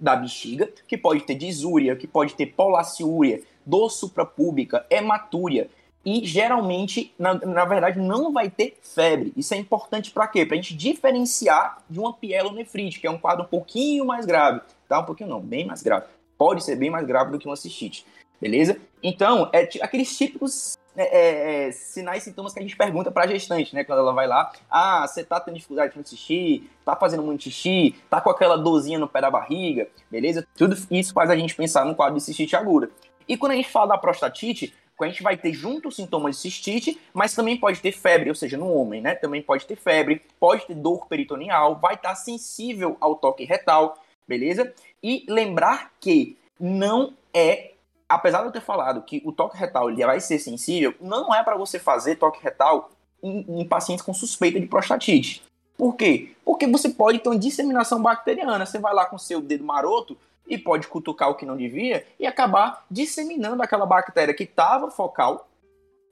da 0.00 0.16
bexiga, 0.16 0.68
que 0.88 0.98
pode 0.98 1.20
ter 1.20 1.36
disúria, 1.36 1.94
que 1.94 2.08
pode 2.08 2.34
ter 2.34 2.46
polaciúria, 2.46 3.40
dor 3.64 3.88
suprapúbica, 3.90 4.84
hematúria. 4.90 5.70
E 6.04 6.26
geralmente, 6.26 7.14
na, 7.16 7.34
na 7.34 7.64
verdade, 7.64 8.00
não 8.00 8.32
vai 8.32 8.50
ter 8.50 8.76
febre. 8.82 9.32
Isso 9.36 9.54
é 9.54 9.56
importante 9.56 10.10
para 10.10 10.26
quê? 10.26 10.44
Para 10.44 10.56
a 10.56 10.60
gente 10.60 10.74
diferenciar 10.74 11.80
de 11.88 12.00
uma 12.00 12.12
pielonefrite, 12.12 12.98
que 12.98 13.06
é 13.06 13.10
um 13.10 13.18
quadro 13.18 13.44
um 13.44 13.48
pouquinho 13.48 14.04
mais 14.04 14.26
grave. 14.26 14.60
Tá? 14.88 14.98
Um 14.98 15.04
pouquinho 15.04 15.30
não, 15.30 15.40
bem 15.40 15.64
mais 15.64 15.82
grave. 15.82 16.06
Pode 16.36 16.64
ser 16.64 16.74
bem 16.74 16.90
mais 16.90 17.06
grave 17.06 17.30
do 17.30 17.38
que 17.38 17.46
uma 17.46 17.54
cistite. 17.54 18.04
Beleza? 18.42 18.76
Então, 19.00 19.48
é 19.52 19.68
aqueles 19.80 20.18
típicos 20.18 20.76
é, 20.96 21.02
é, 21.04 21.68
é, 21.68 21.70
sinais 21.70 22.22
e 22.22 22.24
sintomas 22.24 22.52
que 22.52 22.58
a 22.58 22.62
gente 22.62 22.76
pergunta 22.76 23.08
para 23.08 23.22
a 23.22 23.26
gestante, 23.28 23.72
né? 23.72 23.84
Quando 23.84 24.00
ela 24.00 24.12
vai 24.12 24.26
lá, 24.26 24.50
ah, 24.68 25.06
você 25.06 25.22
tá 25.22 25.38
tendo 25.38 25.54
dificuldade 25.54 25.94
com 25.94 26.04
xixi, 26.04 26.68
tá 26.84 26.96
fazendo 26.96 27.22
muito 27.22 27.44
xixi, 27.44 27.94
tá 28.10 28.20
com 28.20 28.30
aquela 28.30 28.58
dorzinha 28.58 28.98
no 28.98 29.06
pé 29.06 29.20
da 29.20 29.30
barriga, 29.30 29.86
beleza? 30.10 30.44
Tudo 30.56 30.76
isso 30.90 31.12
faz 31.12 31.30
a 31.30 31.36
gente 31.36 31.54
pensar 31.54 31.84
no 31.84 31.94
quadro 31.94 32.16
de 32.16 32.24
cistite 32.24 32.56
aguda. 32.56 32.90
E 33.28 33.36
quando 33.36 33.52
a 33.52 33.54
gente 33.54 33.70
fala 33.70 33.90
da 33.90 33.98
prostatite, 33.98 34.74
a 35.00 35.06
gente 35.06 35.22
vai 35.22 35.36
ter 35.36 35.52
junto 35.52 35.88
os 35.88 35.94
sintomas 35.94 36.34
de 36.34 36.42
cistite, 36.42 37.00
mas 37.14 37.34
também 37.36 37.56
pode 37.56 37.80
ter 37.80 37.92
febre, 37.92 38.28
ou 38.28 38.34
seja, 38.34 38.56
no 38.56 38.72
homem, 38.72 39.00
né? 39.00 39.14
Também 39.14 39.40
pode 39.40 39.66
ter 39.66 39.76
febre, 39.76 40.20
pode 40.40 40.66
ter 40.66 40.74
dor 40.74 41.06
peritoneal, 41.06 41.78
vai 41.78 41.94
estar 41.94 42.16
sensível 42.16 42.96
ao 43.00 43.14
toque 43.14 43.44
retal, 43.44 43.96
beleza? 44.26 44.74
E 45.00 45.24
lembrar 45.28 45.92
que 46.00 46.36
não 46.58 47.14
é, 47.34 47.71
apesar 48.08 48.40
de 48.40 48.46
eu 48.46 48.52
ter 48.52 48.60
falado 48.60 49.02
que 49.02 49.22
o 49.24 49.32
toque 49.32 49.56
retal 49.56 49.90
ele 49.90 50.04
vai 50.04 50.20
ser 50.20 50.38
sensível, 50.38 50.94
não 51.00 51.34
é 51.34 51.42
para 51.42 51.56
você 51.56 51.78
fazer 51.78 52.16
toque 52.16 52.42
retal 52.42 52.90
em, 53.22 53.60
em 53.60 53.66
pacientes 53.66 54.04
com 54.04 54.12
suspeita 54.12 54.60
de 54.60 54.66
prostatite. 54.66 55.42
Por 55.76 55.96
quê? 55.96 56.34
Porque 56.44 56.66
você 56.66 56.88
pode 56.88 57.18
ter 57.18 57.28
uma 57.28 57.38
disseminação 57.38 58.00
bacteriana. 58.02 58.66
Você 58.66 58.78
vai 58.78 58.94
lá 58.94 59.06
com 59.06 59.18
seu 59.18 59.40
dedo 59.40 59.64
maroto, 59.64 60.16
e 60.46 60.58
pode 60.58 60.88
cutucar 60.88 61.30
o 61.30 61.34
que 61.34 61.46
não 61.46 61.56
devia 61.56 62.06
e 62.18 62.26
acabar 62.26 62.84
disseminando 62.90 63.62
aquela 63.62 63.86
bactéria 63.86 64.34
que 64.34 64.44
estava 64.44 64.90
focal, 64.90 65.48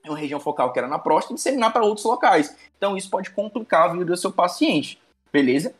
uma 0.05 0.17
região 0.17 0.41
focal 0.41 0.73
que 0.73 0.79
era 0.79 0.89
na 0.89 0.99
próstata, 0.99 1.35
e 1.35 1.37
disseminar 1.37 1.73
para 1.73 1.85
outros 1.85 2.07
locais. 2.07 2.57
Então 2.77 2.97
isso 2.97 3.11
pode 3.11 3.31
complicar 3.31 3.91
a 3.91 3.93
vida 3.93 4.05
do 4.05 4.17
seu 4.17 4.33
paciente, 4.33 5.01
beleza? 5.33 5.75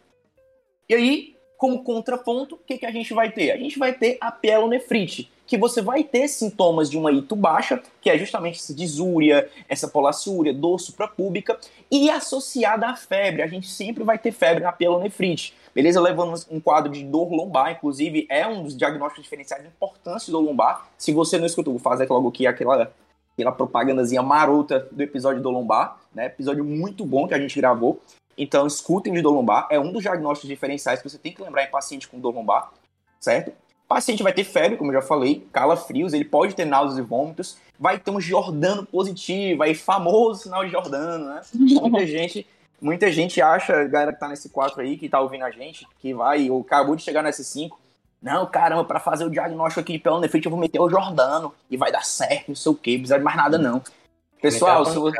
E 0.89 0.95
aí, 0.95 1.37
como 1.61 1.85
contraponto, 1.85 2.55
o 2.55 2.59
que, 2.67 2.79
que 2.79 2.87
a 2.87 2.91
gente 2.91 3.13
vai 3.13 3.31
ter? 3.31 3.51
A 3.51 3.59
gente 3.59 3.79
vai 3.79 3.93
ter 3.93 4.17
a 4.19 4.33
pielonefrite, 4.33 5.31
que 5.47 5.59
você 5.59 5.83
vai 5.83 6.03
ter 6.03 6.27
sintomas 6.27 6.89
de 6.89 6.97
uma 6.97 7.13
ito 7.13 7.37
baixa, 7.37 7.83
que 8.01 8.09
é 8.09 8.17
justamente 8.17 8.59
essa 8.59 8.73
disúria, 8.73 9.47
essa 9.69 9.87
polaciúria, 9.87 10.55
dor 10.55 10.81
suprapúbica, 10.81 11.61
e 11.91 12.09
associada 12.09 12.87
à 12.87 12.97
febre. 12.97 13.43
A 13.43 13.47
gente 13.47 13.69
sempre 13.69 14.03
vai 14.03 14.19
ter 14.19 14.33
febre 14.33 14.65
na 14.65 14.73
pielonefrite. 14.73 15.55
Beleza? 15.75 16.01
Levando 16.01 16.43
um 16.51 16.59
quadro 16.59 16.91
de 16.91 17.05
dor 17.05 17.31
lombar, 17.31 17.73
inclusive, 17.73 18.27
é 18.31 18.47
um 18.47 18.63
dos 18.63 18.75
diagnósticos 18.75 19.25
diferenciais 19.25 19.63
importantes 19.67 20.31
do 20.31 20.41
lombar. 20.41 20.89
Se 20.97 21.13
você 21.13 21.39
não 21.39 21.45
escutou, 21.45 21.75
vou 21.75 21.83
fazer 21.83 22.09
logo 22.09 22.31
aqui 22.31 22.47
aquela, 22.47 22.91
aquela 23.35 23.53
propagandazinha 23.53 24.23
marota 24.23 24.89
do 24.91 25.03
episódio 25.03 25.43
do 25.43 25.51
lombar, 25.51 26.01
né? 26.15 26.25
Episódio 26.25 26.65
muito 26.65 27.05
bom 27.05 27.29
que 27.29 27.35
a 27.35 27.39
gente 27.39 27.61
gravou. 27.61 28.01
Então, 28.43 28.67
escutem 28.67 29.13
de 29.13 29.21
dor 29.21 29.35
lombar. 29.35 29.69
É 29.71 29.79
um 29.79 29.93
dos 29.93 30.01
diagnósticos 30.01 30.49
diferenciais 30.49 31.03
que 31.03 31.09
você 31.11 31.19
tem 31.19 31.31
que 31.31 31.43
lembrar 31.43 31.65
em 31.65 31.71
paciente 31.71 32.09
com 32.09 32.19
dor 32.19 32.35
lombar, 32.35 32.73
certo? 33.21 33.51
O 33.51 33.87
paciente 33.87 34.23
vai 34.23 34.33
ter 34.33 34.45
febre, 34.45 34.79
como 34.79 34.91
eu 34.91 34.95
já 34.95 35.07
falei, 35.07 35.47
calafrios, 35.53 36.15
ele 36.15 36.25
pode 36.25 36.55
ter 36.55 36.65
náuseas 36.65 36.99
e 36.99 37.03
vômitos, 37.03 37.59
vai 37.79 37.99
ter 37.99 38.11
um 38.11 38.19
Jordano 38.19 38.87
positivo, 38.87 39.63
aí 39.63 39.75
famoso 39.75 40.45
sinal 40.45 40.65
de 40.65 40.71
Jordano, 40.71 41.27
né? 41.27 41.43
Muita 41.53 42.07
gente, 42.09 42.47
muita 42.81 43.13
gente 43.13 43.43
acha, 43.43 43.85
galera 43.85 44.15
que 44.15 44.21
tá 44.21 44.27
nesse 44.27 44.49
4 44.49 44.81
aí, 44.81 44.97
que 44.97 45.07
tá 45.07 45.21
ouvindo 45.21 45.45
a 45.45 45.51
gente, 45.51 45.87
que 45.99 46.15
vai, 46.15 46.49
ou 46.49 46.63
acabou 46.63 46.97
de 46.97 47.03
chegar 47.03 47.23
nesse 47.23 47.45
5, 47.45 47.79
não, 48.23 48.47
caramba, 48.47 48.85
para 48.87 49.01
fazer 49.01 49.27
o 49.27 49.31
diagnóstico 49.31 49.81
aqui 49.81 49.93
de 49.93 49.99
pelo 49.99 50.25
efeito 50.25 50.47
eu 50.47 50.51
vou 50.51 50.61
meter 50.61 50.81
o 50.81 50.89
Jordano 50.89 51.53
e 51.71 51.77
vai 51.77 51.93
dar 51.93 52.07
certo, 52.07 52.49
não 52.49 52.55
sei 52.55 52.73
o 52.73 52.75
que, 52.75 52.97
precisa 52.97 53.19
de 53.19 53.25
mais 53.25 53.37
nada 53.37 53.59
não. 53.59 53.83
Pessoal, 54.41 54.87
se 54.87 54.97
você, 54.97 55.19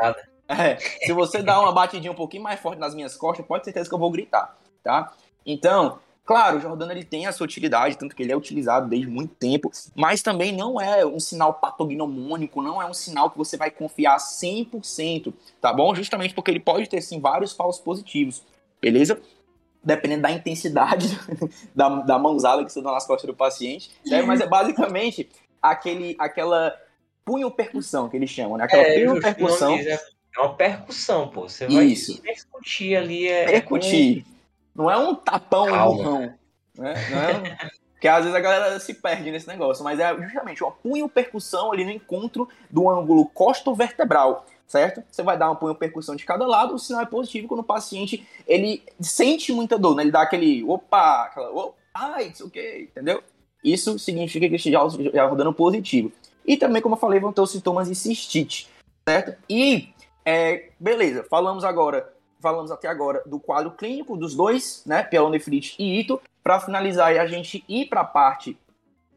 é, 0.51 0.77
se 0.77 1.13
você 1.13 1.41
dá 1.41 1.59
uma 1.59 1.71
batidinha 1.71 2.11
um 2.11 2.15
pouquinho 2.15 2.43
mais 2.43 2.59
forte 2.59 2.79
nas 2.79 2.93
minhas 2.93 3.15
costas, 3.15 3.45
pode 3.45 3.63
ter 3.63 3.71
certeza 3.71 3.89
que 3.89 3.95
eu 3.95 3.99
vou 3.99 4.11
gritar, 4.11 4.57
tá? 4.83 5.13
Então, 5.45 5.99
claro, 6.25 6.57
o 6.57 6.59
Jordano 6.59 6.91
ele 6.91 7.05
tem 7.05 7.25
a 7.25 7.31
sua 7.31 7.45
utilidade, 7.45 7.97
tanto 7.97 8.15
que 8.15 8.23
ele 8.23 8.31
é 8.31 8.37
utilizado 8.37 8.89
desde 8.89 9.07
muito 9.07 9.33
tempo, 9.35 9.71
mas 9.95 10.21
também 10.21 10.51
não 10.51 10.79
é 10.79 11.05
um 11.05 11.19
sinal 11.19 11.53
patognomônico, 11.53 12.61
não 12.61 12.81
é 12.81 12.85
um 12.85 12.93
sinal 12.93 13.29
que 13.29 13.37
você 13.37 13.55
vai 13.55 13.71
confiar 13.71 14.17
100%, 14.17 15.33
tá 15.59 15.71
bom? 15.71 15.95
Justamente 15.95 16.33
porque 16.33 16.51
ele 16.51 16.59
pode 16.59 16.89
ter, 16.89 17.01
sim, 17.01 17.19
vários 17.19 17.53
falsos 17.53 17.81
positivos, 17.81 18.43
beleza? 18.81 19.21
Dependendo 19.83 20.23
da 20.23 20.31
intensidade 20.31 21.17
da, 21.73 21.89
da 22.01 22.19
mãozada 22.19 22.63
que 22.63 22.71
você 22.71 22.81
dá 22.81 22.91
nas 22.91 23.07
costas 23.07 23.27
do 23.27 23.35
paciente, 23.35 23.89
né? 24.05 24.21
Mas 24.21 24.41
é 24.41 24.47
basicamente 24.47 25.29
aquele, 25.61 26.15
aquela 26.19 26.75
punho-percussão 27.23 28.09
que 28.09 28.17
eles 28.17 28.29
chamam, 28.29 28.57
né? 28.57 28.65
Aquela 28.65 28.83
é, 28.83 28.99
punho-percussão 28.99 29.77
é 30.35 30.41
uma 30.41 30.53
percussão, 30.53 31.27
pô. 31.27 31.47
Você 31.47 31.67
vai 31.67 31.85
Isso. 31.85 32.21
percutir 32.21 32.95
ali. 32.95 33.27
É, 33.27 33.45
percutir. 33.45 34.25
É 34.27 34.31
Não 34.75 34.89
é 34.89 34.97
um 34.97 35.15
tapão 35.15 35.67
Calma. 35.67 35.93
empurrão. 35.93 36.19
Né? 36.77 36.93
Não 37.09 37.21
é 37.21 37.37
um... 37.37 37.81
Porque 38.01 38.07
às 38.07 38.23
vezes 38.23 38.35
a 38.35 38.39
galera 38.39 38.79
se 38.79 38.95
perde 38.95 39.29
nesse 39.29 39.47
negócio, 39.47 39.83
mas 39.83 39.99
é 39.99 40.11
justamente 40.23 40.63
uma 40.63 40.71
punho 40.71 41.07
percussão 41.07 41.71
ali 41.71 41.85
no 41.85 41.91
encontro 41.91 42.49
do 42.67 42.89
ângulo 42.89 43.27
costo-vertebral, 43.27 44.43
certo? 44.65 45.03
Você 45.11 45.21
vai 45.21 45.37
dar 45.37 45.49
uma 45.49 45.55
punho 45.55 45.75
percussão 45.75 46.15
de 46.15 46.25
cada 46.25 46.47
lado, 46.47 46.73
o 46.73 46.79
sinal 46.79 47.03
é 47.03 47.05
positivo 47.05 47.47
quando 47.47 47.59
o 47.59 47.63
paciente 47.63 48.27
ele 48.47 48.81
sente 48.99 49.53
muita 49.53 49.77
dor, 49.77 49.95
né? 49.95 50.01
Ele 50.01 50.11
dá 50.11 50.23
aquele 50.23 50.63
opa, 50.63 51.25
aquela 51.25 51.51
opa, 51.51 51.75
ah, 51.93 52.23
it's 52.23 52.41
ok, 52.41 52.85
entendeu? 52.85 53.23
Isso 53.63 53.99
significa 53.99 54.49
que 54.49 54.55
ele 54.55 54.71
já 54.71 54.83
está 54.87 55.27
rodando 55.27 55.53
positivo. 55.53 56.11
E 56.43 56.57
também, 56.57 56.81
como 56.81 56.95
eu 56.95 56.99
falei, 56.99 57.19
vão 57.19 57.31
ter 57.31 57.41
os 57.41 57.51
sintomas 57.51 57.87
de 57.87 57.93
cistite, 57.93 58.67
certo? 59.07 59.37
E 59.47 59.93
é, 60.25 60.69
beleza, 60.79 61.25
falamos 61.29 61.63
agora 61.63 62.13
falamos 62.41 62.71
até 62.71 62.87
agora 62.87 63.21
do 63.25 63.39
quadro 63.39 63.71
clínico 63.71 64.17
dos 64.17 64.35
dois, 64.35 64.83
né, 64.85 65.03
pielonefrite 65.03 65.75
e 65.77 65.99
ito. 65.99 66.19
Para 66.43 66.59
finalizar 66.59 67.13
e 67.13 67.19
a 67.19 67.27
gente 67.27 67.63
ir 67.69 67.85
para 67.85 68.01
a 68.01 68.05
parte 68.05 68.57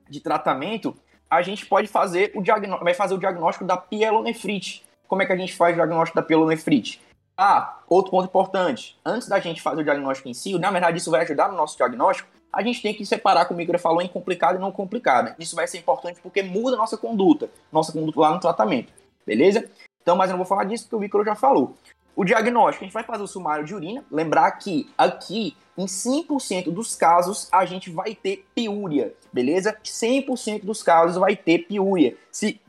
de 0.08 0.20
tratamento, 0.20 0.94
a 1.30 1.40
gente 1.40 1.64
pode 1.64 1.88
fazer 1.88 2.30
o 2.34 2.42
diagnóstico, 2.42 2.84
vai 2.84 2.94
fazer 2.94 3.14
o 3.14 3.18
diagnóstico 3.18 3.64
da 3.64 3.78
pielonefrite. 3.78 4.84
Como 5.08 5.22
é 5.22 5.26
que 5.26 5.32
a 5.32 5.36
gente 5.36 5.56
faz 5.56 5.72
o 5.72 5.76
diagnóstico 5.76 6.16
da 6.16 6.22
pielonefrite? 6.22 7.00
Ah, 7.36 7.80
outro 7.88 8.10
ponto 8.10 8.26
importante. 8.26 8.96
Antes 9.04 9.26
da 9.26 9.40
gente 9.40 9.62
fazer 9.62 9.80
o 9.80 9.84
diagnóstico 9.84 10.28
em 10.28 10.34
si, 10.34 10.56
na 10.58 10.70
verdade 10.70 10.98
isso 10.98 11.10
vai 11.10 11.22
ajudar 11.22 11.48
no 11.48 11.56
nosso 11.56 11.76
diagnóstico, 11.76 12.28
a 12.52 12.62
gente 12.62 12.80
tem 12.80 12.94
que 12.94 13.04
separar, 13.04 13.46
como 13.46 13.56
o 13.56 13.58
Micro 13.58 13.78
falou, 13.78 14.00
em 14.00 14.06
complicado 14.06 14.56
e 14.56 14.60
não 14.60 14.70
complicado. 14.70 15.34
Isso 15.38 15.56
vai 15.56 15.66
ser 15.66 15.78
importante 15.78 16.20
porque 16.22 16.42
muda 16.42 16.76
a 16.76 16.78
nossa 16.78 16.96
conduta, 16.96 17.50
nossa 17.72 17.90
conduta 17.90 18.20
lá 18.20 18.32
no 18.32 18.38
tratamento, 18.38 18.92
beleza? 19.26 19.68
Então, 20.04 20.14
mas 20.14 20.28
eu 20.28 20.34
não 20.34 20.44
vou 20.44 20.46
falar 20.46 20.64
disso 20.64 20.84
porque 20.84 20.96
o 20.96 21.00
Micro 21.00 21.24
já 21.24 21.34
falou. 21.34 21.74
O 22.14 22.24
diagnóstico, 22.24 22.84
a 22.84 22.86
gente 22.86 22.94
vai 22.94 23.02
fazer 23.02 23.22
o 23.22 23.26
sumário 23.26 23.64
de 23.64 23.74
urina. 23.74 24.04
Lembrar 24.10 24.52
que 24.52 24.88
aqui, 24.98 25.56
em 25.76 25.86
100% 25.86 26.70
dos 26.70 26.94
casos, 26.94 27.48
a 27.50 27.64
gente 27.64 27.90
vai 27.90 28.14
ter 28.14 28.46
piúria, 28.54 29.14
beleza? 29.32 29.76
100% 29.82 30.62
dos 30.62 30.82
casos 30.82 31.16
vai 31.16 31.34
ter 31.34 31.66
piúria. 31.66 32.16
Se 32.30 32.60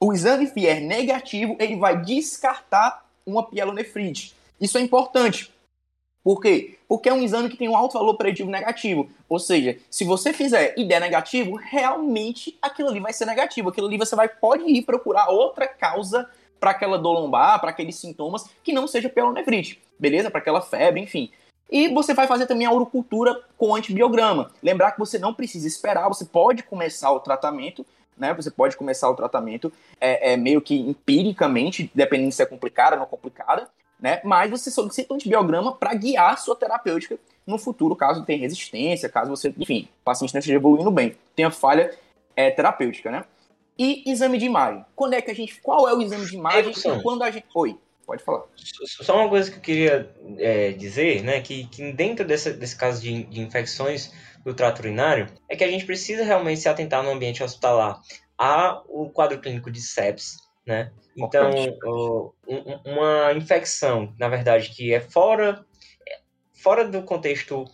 o 0.00 0.14
exame 0.14 0.46
vier 0.46 0.80
negativo, 0.80 1.56
ele 1.60 1.76
vai 1.76 2.00
descartar 2.00 3.06
uma 3.26 3.44
pielonefrite. 3.44 4.34
Isso 4.58 4.78
é 4.78 4.80
importante. 4.80 5.52
Por 6.24 6.40
quê? 6.40 6.78
Porque 6.88 7.08
é 7.08 7.12
um 7.12 7.22
exame 7.22 7.48
que 7.48 7.56
tem 7.56 7.68
um 7.68 7.76
alto 7.76 7.98
valor 7.98 8.14
preditivo 8.14 8.50
negativo. 8.50 9.08
Ou 9.28 9.38
seja, 9.38 9.78
se 9.90 10.04
você 10.04 10.32
fizer 10.32 10.74
e 10.76 10.84
der 10.84 11.00
negativo, 11.00 11.54
realmente 11.54 12.58
aquilo 12.60 12.88
ali 12.88 12.98
vai 12.98 13.12
ser 13.12 13.26
negativo. 13.26 13.68
Aquilo 13.68 13.86
ali 13.86 13.96
você 13.96 14.16
vai 14.16 14.28
pode 14.28 14.64
ir 14.64 14.82
procurar 14.82 15.28
outra 15.28 15.68
causa 15.68 16.28
para 16.58 16.70
aquela 16.70 16.98
dor 16.98 17.12
lombar, 17.12 17.60
para 17.60 17.70
aqueles 17.70 17.96
sintomas 17.96 18.44
que 18.62 18.72
não 18.72 18.86
seja 18.86 19.08
pielonefrite, 19.08 19.80
beleza? 19.98 20.30
Para 20.30 20.40
aquela 20.40 20.60
febre, 20.60 21.00
enfim. 21.00 21.30
E 21.70 21.88
você 21.88 22.14
vai 22.14 22.26
fazer 22.26 22.46
também 22.46 22.66
a 22.66 22.72
urocultura 22.72 23.40
com 23.56 23.74
antibiograma. 23.74 24.50
Lembrar 24.62 24.92
que 24.92 24.98
você 24.98 25.18
não 25.18 25.34
precisa 25.34 25.66
esperar, 25.66 26.08
você 26.08 26.24
pode 26.24 26.62
começar 26.62 27.12
o 27.12 27.20
tratamento, 27.20 27.84
né? 28.16 28.32
Você 28.34 28.50
pode 28.50 28.76
começar 28.76 29.08
o 29.08 29.14
tratamento 29.14 29.72
é, 30.00 30.32
é 30.32 30.36
meio 30.36 30.60
que 30.60 30.78
empiricamente, 30.78 31.90
dependendo 31.94 32.32
se 32.32 32.42
é 32.42 32.46
complicada 32.46 32.96
ou 32.96 33.00
não 33.00 33.06
complicada, 33.06 33.68
né? 34.00 34.20
Mas 34.24 34.50
você 34.50 34.70
solicita 34.70 35.12
um 35.12 35.16
antibiograma 35.16 35.74
para 35.74 35.92
guiar 35.94 36.32
a 36.32 36.36
sua 36.36 36.56
terapêutica 36.56 37.18
no 37.46 37.58
futuro, 37.58 37.96
caso 37.96 38.24
tenha 38.24 38.40
resistência, 38.40 39.08
caso 39.08 39.30
você, 39.30 39.52
enfim, 39.58 39.88
o 40.00 40.04
paciente 40.04 40.34
não 40.34 40.38
esteja 40.38 40.56
evoluindo 40.56 40.90
bem, 40.90 41.16
tenha 41.34 41.50
falha 41.50 41.94
é, 42.36 42.50
terapêutica, 42.50 43.10
né? 43.10 43.24
E 43.78 44.02
exame 44.10 44.38
de 44.38 44.46
imagem. 44.46 44.84
Quando 44.96 45.14
é 45.14 45.22
que 45.22 45.30
a 45.30 45.34
gente. 45.34 45.60
Qual 45.60 45.88
é 45.88 45.94
o 45.94 46.02
exame 46.02 46.26
de 46.26 46.36
imagem 46.36 46.72
e 46.72 47.02
quando 47.02 47.22
a 47.22 47.30
gente. 47.30 47.46
Oi, 47.54 47.78
pode 48.04 48.22
falar. 48.22 48.44
Só 48.56 49.16
uma 49.16 49.28
coisa 49.28 49.50
que 49.50 49.58
eu 49.58 49.62
queria 49.62 50.14
é, 50.38 50.72
dizer, 50.72 51.22
né? 51.22 51.40
Que, 51.40 51.66
que 51.66 51.92
dentro 51.92 52.26
desse, 52.26 52.52
desse 52.54 52.76
caso 52.76 53.00
de, 53.00 53.22
de 53.24 53.40
infecções 53.40 54.12
do 54.44 54.54
trato 54.54 54.80
urinário, 54.80 55.28
é 55.48 55.54
que 55.54 55.62
a 55.62 55.70
gente 55.70 55.84
precisa 55.84 56.24
realmente 56.24 56.60
se 56.60 56.68
atentar 56.68 57.02
no 57.02 57.10
ambiente 57.10 57.42
hospitalar 57.42 58.00
a 58.36 58.82
o 58.88 59.10
quadro 59.10 59.40
clínico 59.40 59.70
de 59.70 59.80
sepsis, 59.80 60.38
né? 60.66 60.92
Então, 61.16 61.50
o, 61.84 62.32
uma 62.84 63.32
infecção, 63.32 64.14
na 64.18 64.28
verdade, 64.28 64.70
que 64.70 64.92
é 64.92 65.00
fora, 65.00 65.64
fora 66.52 66.86
do 66.86 67.02
contexto 67.02 67.64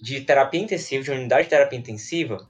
de 0.00 0.20
terapia 0.20 0.60
intensiva, 0.60 1.02
de 1.02 1.10
unidade 1.10 1.44
de 1.44 1.50
terapia 1.50 1.78
intensiva, 1.78 2.48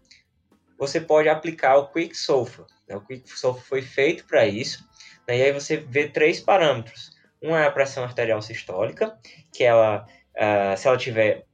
você 0.78 1.00
pode 1.00 1.28
aplicar 1.28 1.76
o 1.76 1.88
Quick 1.88 2.16
Sulfur. 2.16 2.66
Né? 2.92 2.96
O 2.96 3.00
Quick 3.00 3.28
Sulfur 3.38 3.62
foi 3.62 3.82
feito 3.82 4.24
para 4.26 4.46
isso. 4.46 4.86
Né? 5.26 5.38
E 5.38 5.42
aí 5.44 5.52
você 5.52 5.76
vê 5.76 6.08
três 6.08 6.40
parâmetros. 6.40 7.10
Um 7.42 7.56
é 7.56 7.66
a 7.66 7.72
pressão 7.72 8.04
arterial 8.04 8.40
sistólica, 8.40 9.18
que 9.52 9.64
ela, 9.64 10.06
uh, 10.36 10.76
se 10.76 10.86
ela 10.86 10.96
tiver 10.96 11.44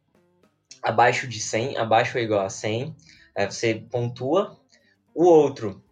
abaixo 0.83 1.27
de 1.27 1.40
100, 1.40 1.79
abaixo 1.79 2.18
ou 2.18 2.24
igual 2.24 2.44
a 2.44 2.51
100, 2.51 2.85
uh, 2.85 2.94
você 3.51 3.74
pontua. 3.90 4.59
O 5.14 5.24
outro 5.24 5.83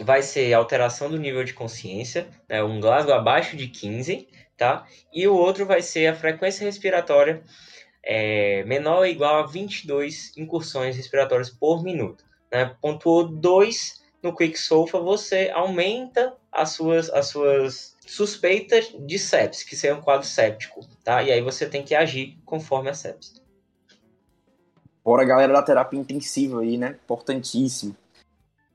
vai 0.00 0.22
ser 0.22 0.52
alteração 0.52 1.08
do 1.10 1.18
nível 1.18 1.42
de 1.44 1.54
consciência, 1.54 2.28
né? 2.48 2.62
um 2.62 2.80
Glasgow 2.80 3.14
abaixo 3.14 3.56
de 3.56 3.68
15, 3.68 4.28
tá? 4.56 4.86
E 5.12 5.26
o 5.26 5.34
outro 5.34 5.64
vai 5.64 5.80
ser 5.80 6.06
a 6.06 6.14
frequência 6.14 6.64
respiratória 6.64 7.42
é, 8.04 8.62
menor 8.64 8.98
ou 8.98 9.06
igual 9.06 9.42
a 9.42 9.46
22 9.46 10.36
incursões 10.36 10.96
respiratórias 10.96 11.50
por 11.50 11.82
minuto. 11.82 12.24
Né? 12.52 12.74
Pontuou 12.80 13.28
2 13.28 13.97
no 14.22 14.34
Quick 14.34 14.58
Sulfa, 14.58 14.98
você 14.98 15.50
aumenta 15.54 16.34
as 16.50 16.70
suas, 16.70 17.08
as 17.10 17.28
suas 17.28 17.96
suspeitas 18.06 18.92
de 18.98 19.18
sepsis, 19.18 19.62
que 19.62 19.76
seja 19.76 19.94
um 19.94 20.00
quadro 20.00 20.26
séptico, 20.26 20.80
tá? 21.04 21.22
E 21.22 21.30
aí 21.30 21.40
você 21.40 21.66
tem 21.66 21.84
que 21.84 21.94
agir 21.94 22.36
conforme 22.44 22.90
a 22.90 22.94
sepsis. 22.94 23.40
Bora, 25.04 25.24
galera 25.24 25.52
da 25.52 25.62
terapia 25.62 25.98
intensiva 25.98 26.60
aí, 26.60 26.76
né? 26.76 26.98
Importantíssimo. 27.04 27.96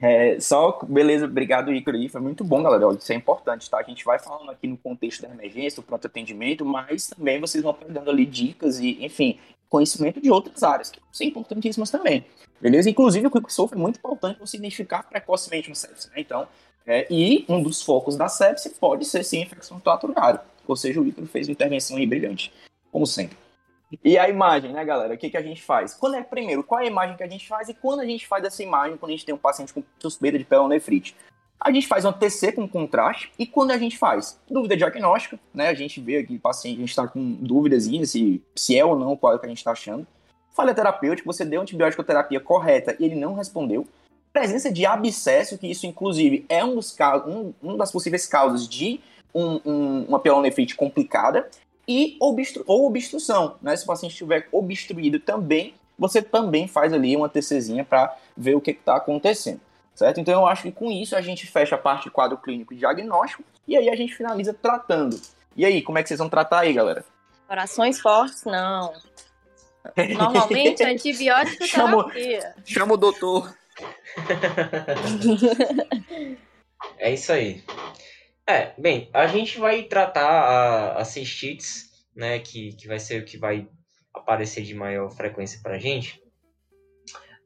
É, 0.06 0.38
só, 0.38 0.80
beleza, 0.86 1.24
obrigado, 1.24 1.72
Icaro, 1.72 1.96
aí. 1.96 2.10
Foi 2.10 2.20
muito 2.20 2.44
bom, 2.44 2.62
galera. 2.62 2.94
Isso 2.94 3.14
é 3.14 3.16
importante, 3.16 3.70
tá? 3.70 3.78
A 3.78 3.84
gente 3.84 4.04
vai 4.04 4.20
falando 4.20 4.52
aqui 4.52 4.68
no 4.68 4.76
contexto 4.76 5.22
da 5.22 5.30
emergência, 5.30 5.82
do 5.82 5.86
pronto 5.86 6.06
atendimento, 6.06 6.66
mas 6.66 7.08
também 7.08 7.40
vocês 7.40 7.64
vão 7.64 7.74
pegando 7.74 8.10
ali 8.12 8.26
dicas 8.26 8.80
e, 8.80 9.02
enfim, 9.02 9.40
conhecimento 9.70 10.20
de 10.20 10.30
outras 10.30 10.62
áreas, 10.62 10.92
que 10.92 11.00
são 11.10 11.26
importantíssimas 11.26 11.90
também. 11.90 12.26
Beleza? 12.60 12.90
Inclusive, 12.90 13.28
o 13.28 13.32
Quick 13.32 13.54
Solve 13.54 13.76
é 13.76 13.78
muito 13.78 13.98
importante 13.98 14.42
você 14.42 14.58
identificar 14.58 15.04
precocemente 15.04 15.70
uma 15.70 15.76
sepsis. 15.76 16.08
Né? 16.08 16.16
Então, 16.18 16.46
é, 16.86 17.08
e 17.10 17.46
um 17.48 17.64
dos 17.64 17.82
focos 17.82 18.18
da 18.18 18.28
sepsis 18.28 18.74
pode 18.74 19.06
ser 19.06 19.24
sim 19.24 19.42
infecção 19.42 19.78
do 19.78 19.84
trato 19.84 20.06
urinário. 20.06 20.42
Ou 20.68 20.76
seja, 20.76 21.00
o 21.00 21.08
Ícaro 21.08 21.28
fez 21.28 21.48
uma 21.48 21.54
intervenção 21.54 21.96
aí 21.96 22.06
brilhante, 22.06 22.52
como 22.92 23.08
sempre. 23.08 23.38
E 24.04 24.18
a 24.18 24.30
imagem, 24.30 24.72
né, 24.72 24.84
galera? 24.86 25.14
O 25.14 25.18
que, 25.18 25.30
que 25.30 25.38
a 25.38 25.42
gente 25.42 25.62
faz? 25.62 25.94
Quando 25.94 26.16
é 26.16 26.24
primeiro, 26.24 26.64
qual 26.64 26.80
é 26.80 26.86
a 26.86 26.88
imagem 26.88 27.18
que 27.18 27.24
a 27.24 27.28
gente 27.28 27.48
faz 27.48 27.68
e 27.70 27.74
quando 27.74 28.00
a 28.00 28.06
gente 28.06 28.26
faz 28.28 28.44
essa 28.44 28.64
imagem 28.64 28.98
quando 28.98 29.10
a 29.10 29.14
gente 29.14 29.26
tem 29.26 29.36
um 29.36 29.38
paciente 29.38 29.74
com 29.74 29.84
suspeita 30.00 30.38
de 30.38 30.46
pelonefrite? 30.46 31.16
A 31.60 31.72
gente 31.72 31.88
faz 31.88 32.04
um 32.04 32.12
TC 32.12 32.52
com 32.54 32.68
contraste 32.68 33.32
e 33.40 33.46
quando 33.46 33.72
a 33.72 33.78
gente 33.78 33.98
faz 33.98 34.40
dúvida 34.50 34.76
diagnóstica, 34.76 35.40
né? 35.54 35.70
A 35.70 35.74
gente 35.74 36.02
vê 36.02 36.18
aqui 36.18 36.36
o 36.36 36.40
paciente, 36.40 36.76
a 36.76 36.80
gente 36.80 36.90
está 36.90 37.08
com 37.08 37.34
dúvidas 37.34 37.86
se, 37.86 38.42
se 38.56 38.78
é 38.78 38.84
ou 38.84 38.98
não 38.98 39.14
é 39.14 39.38
que 39.38 39.46
a 39.46 39.50
gente 39.50 39.60
está 39.60 39.72
achando. 39.72 40.06
Falha 40.52 40.74
terapêutica, 40.74 41.26
você 41.26 41.46
deu 41.46 41.62
antibiótico 41.62 42.04
terapia 42.04 42.40
correta 42.40 42.96
e 43.00 43.06
ele 43.06 43.16
não 43.16 43.34
respondeu. 43.34 43.88
Presença 44.32 44.72
de 44.72 44.86
abscesso, 44.86 45.58
que 45.58 45.68
isso 45.68 45.86
inclusive 45.86 46.46
é 46.50 46.64
um 46.66 46.76
dos 46.76 46.96
um, 47.26 47.54
um 47.64 47.78
das 47.78 47.92
possíveis 47.92 48.28
causas 48.28 48.68
de 48.68 49.00
um, 49.34 49.60
um, 49.66 50.06
uma 50.06 50.20
pielonefrite 50.20 50.76
complicada. 50.76 51.50
E 51.88 52.18
obstru 52.20 52.64
ou 52.66 52.88
obstrução, 52.88 53.56
né? 53.62 53.76
Se 53.76 53.84
o 53.84 53.88
paciente 53.88 54.14
estiver 54.14 54.48
obstruído 54.52 55.20
também, 55.20 55.74
você 55.98 56.22
também 56.22 56.68
faz 56.68 56.94
ali 56.94 57.16
uma 57.16 57.30
TCzinha 57.30 57.84
para 57.84 58.16
ver 58.36 58.56
o 58.56 58.62
que 58.62 58.72
está 58.72 58.96
acontecendo 58.96 59.60
certo? 59.96 60.20
Então 60.20 60.34
eu 60.34 60.48
acho 60.48 60.64
que 60.64 60.72
com 60.72 60.92
isso 60.92 61.16
a 61.16 61.22
gente 61.22 61.48
fecha 61.48 61.76
a 61.76 61.78
parte 61.78 62.06
de 62.06 62.12
quadro 62.12 62.38
clínico 62.38 62.74
e 62.74 62.78
diagnóstico 62.78 63.44
e 63.68 63.78
aí 63.78 63.90
a 63.90 63.96
gente 63.96 64.16
finaliza 64.16 64.54
tratando. 64.54 65.20
E 65.56 65.66
aí, 65.66 65.82
como 65.82 65.98
é 65.98 66.04
que 66.04 66.10
vocês 66.10 66.18
vão 66.18 66.30
tratar 66.30 66.62
aí, 66.62 66.74
galera? 66.74 67.06
Orações 67.50 68.00
fortes, 68.00 68.44
não. 68.44 68.94
Normalmente 70.18 70.82
antibiótico 70.84 71.66
chama, 71.66 72.04
terapia. 72.06 72.56
Chama 72.66 72.96
o 72.96 72.98
doutor. 72.98 73.54
é 76.98 77.14
isso 77.14 77.32
aí. 77.32 77.64
É, 78.48 78.74
bem, 78.78 79.10
a 79.14 79.26
gente 79.28 79.58
vai 79.58 79.84
tratar 79.84 80.28
a, 80.28 80.98
a 80.98 81.06
cistites, 81.06 81.90
né, 82.16 82.40
que, 82.40 82.74
que 82.74 82.88
vai 82.88 83.00
ser 83.00 83.22
o 83.22 83.26
que 83.26 83.38
vai 83.38 83.68
aparecer 84.14 84.64
de 84.64 84.74
maior 84.74 85.10
frequência 85.10 85.60
pra 85.64 85.80
gente 85.80 86.22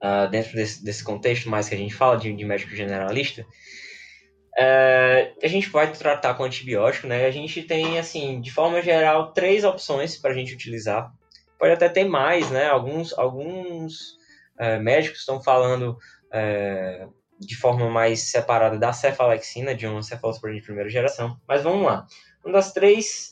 uh, 0.04 0.30
dentro 0.30 0.54
desse, 0.54 0.84
desse, 0.84 1.04
contexto 1.04 1.50
mais 1.50 1.70
que 1.70 1.76
a 1.76 1.78
gente 1.78 1.94
fala 1.94 2.18
de, 2.18 2.34
de 2.34 2.46
médico 2.46 2.76
generalista, 2.76 3.42
uh, 3.44 5.36
a 5.42 5.48
gente 5.48 5.70
vai 5.70 5.92
tratar 5.92 6.34
com 6.34 6.44
antibiótico, 6.44 7.08
né? 7.08 7.26
A 7.26 7.32
gente 7.32 7.64
tem, 7.64 7.98
assim, 8.00 8.42
de 8.42 8.52
forma 8.52 8.82
geral, 8.82 9.34
três 9.34 9.64
opções 9.64 10.18
para 10.18 10.32
a 10.32 10.34
gente 10.34 10.54
utilizar. 10.54 11.12
Pode 11.58 11.74
até 11.74 11.90
ter 11.90 12.06
mais, 12.06 12.50
né? 12.52 12.68
Alguns, 12.68 13.18
alguns 13.18 14.18
uh, 14.60 14.80
médicos 14.82 15.20
estão 15.20 15.42
falando 15.42 15.98
uh, 16.28 17.14
de 17.40 17.56
forma 17.56 17.90
mais 17.90 18.22
separada 18.22 18.78
da 18.78 18.94
cefalexina, 18.94 19.76
de 19.76 19.86
uma 19.86 20.04
cefalosporina 20.04 20.60
de 20.60 20.66
primeira 20.66 20.90
geração. 20.90 21.40
Mas 21.48 21.64
vamos 21.64 21.86
lá. 21.86 22.08
Um 22.46 22.52
das 22.52 22.72
três... 22.74 23.32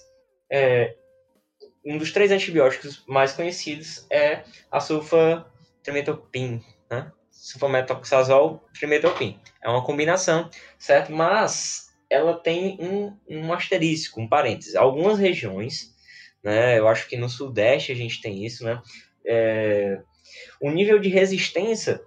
um 1.86 1.98
dos 1.98 2.12
três 2.12 2.32
antibióticos 2.32 3.04
mais 3.08 3.34
conhecidos 3.34 4.06
é 4.10 4.44
a 4.72 4.80
sulfa 4.80 5.46
trimetopim, 5.84 6.62
né? 6.90 7.12
Sulfametoxazol, 7.30 8.64
trimetopim. 8.74 9.40
É 9.62 9.70
uma 9.70 9.84
combinação, 9.84 10.50
certo? 10.80 11.12
Mas 11.12 11.86
ela 12.10 12.40
tem 12.40 12.78
um, 12.80 13.16
um 13.30 13.54
asterisco, 13.54 14.20
um 14.20 14.28
parênteses. 14.28 14.76
Algumas 14.76 15.20
regiões, 15.20 15.94
né? 16.44 16.80
Eu 16.80 16.88
acho 16.88 17.08
que 17.08 17.18
no 17.18 17.30
Sudeste 17.30 17.92
a 17.92 17.96
gente 17.96 18.22
tem 18.22 18.46
isso, 18.46 18.64
né? 18.64 18.82
É, 19.28 20.02
o 20.62 20.72
nível 20.72 20.98
de 21.00 21.10
resistência 21.10 22.02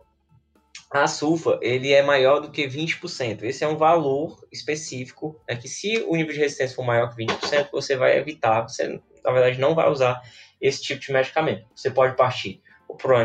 à 0.91 1.07
sulfa 1.07 1.59
ele 1.61 1.93
é 1.93 2.03
maior 2.03 2.41
do 2.41 2.51
que 2.51 2.67
20%. 2.67 3.43
Esse 3.43 3.65
é 3.65 3.69
um 3.69 3.77
valor 3.77 4.43
específico, 4.51 5.41
é 5.47 5.55
que 5.55 5.69
se 5.69 6.05
o 6.07 6.17
nível 6.17 6.33
de 6.33 6.41
resistência 6.41 6.77
for 6.77 6.85
maior 6.85 7.15
que 7.15 7.25
20%, 7.25 7.69
você 7.71 7.97
vai 7.97 8.17
evitar, 8.19 8.63
você 8.63 9.01
na 9.25 9.33
verdade, 9.33 9.61
não 9.61 9.75
vai 9.75 9.91
usar 9.91 10.23
esse 10.61 10.83
tipo 10.83 11.01
de 11.01 11.13
medicamento. 11.13 11.67
Você 11.75 11.91
pode 11.91 12.17
partir 12.17 12.63
para 12.97 13.21
a 13.21 13.25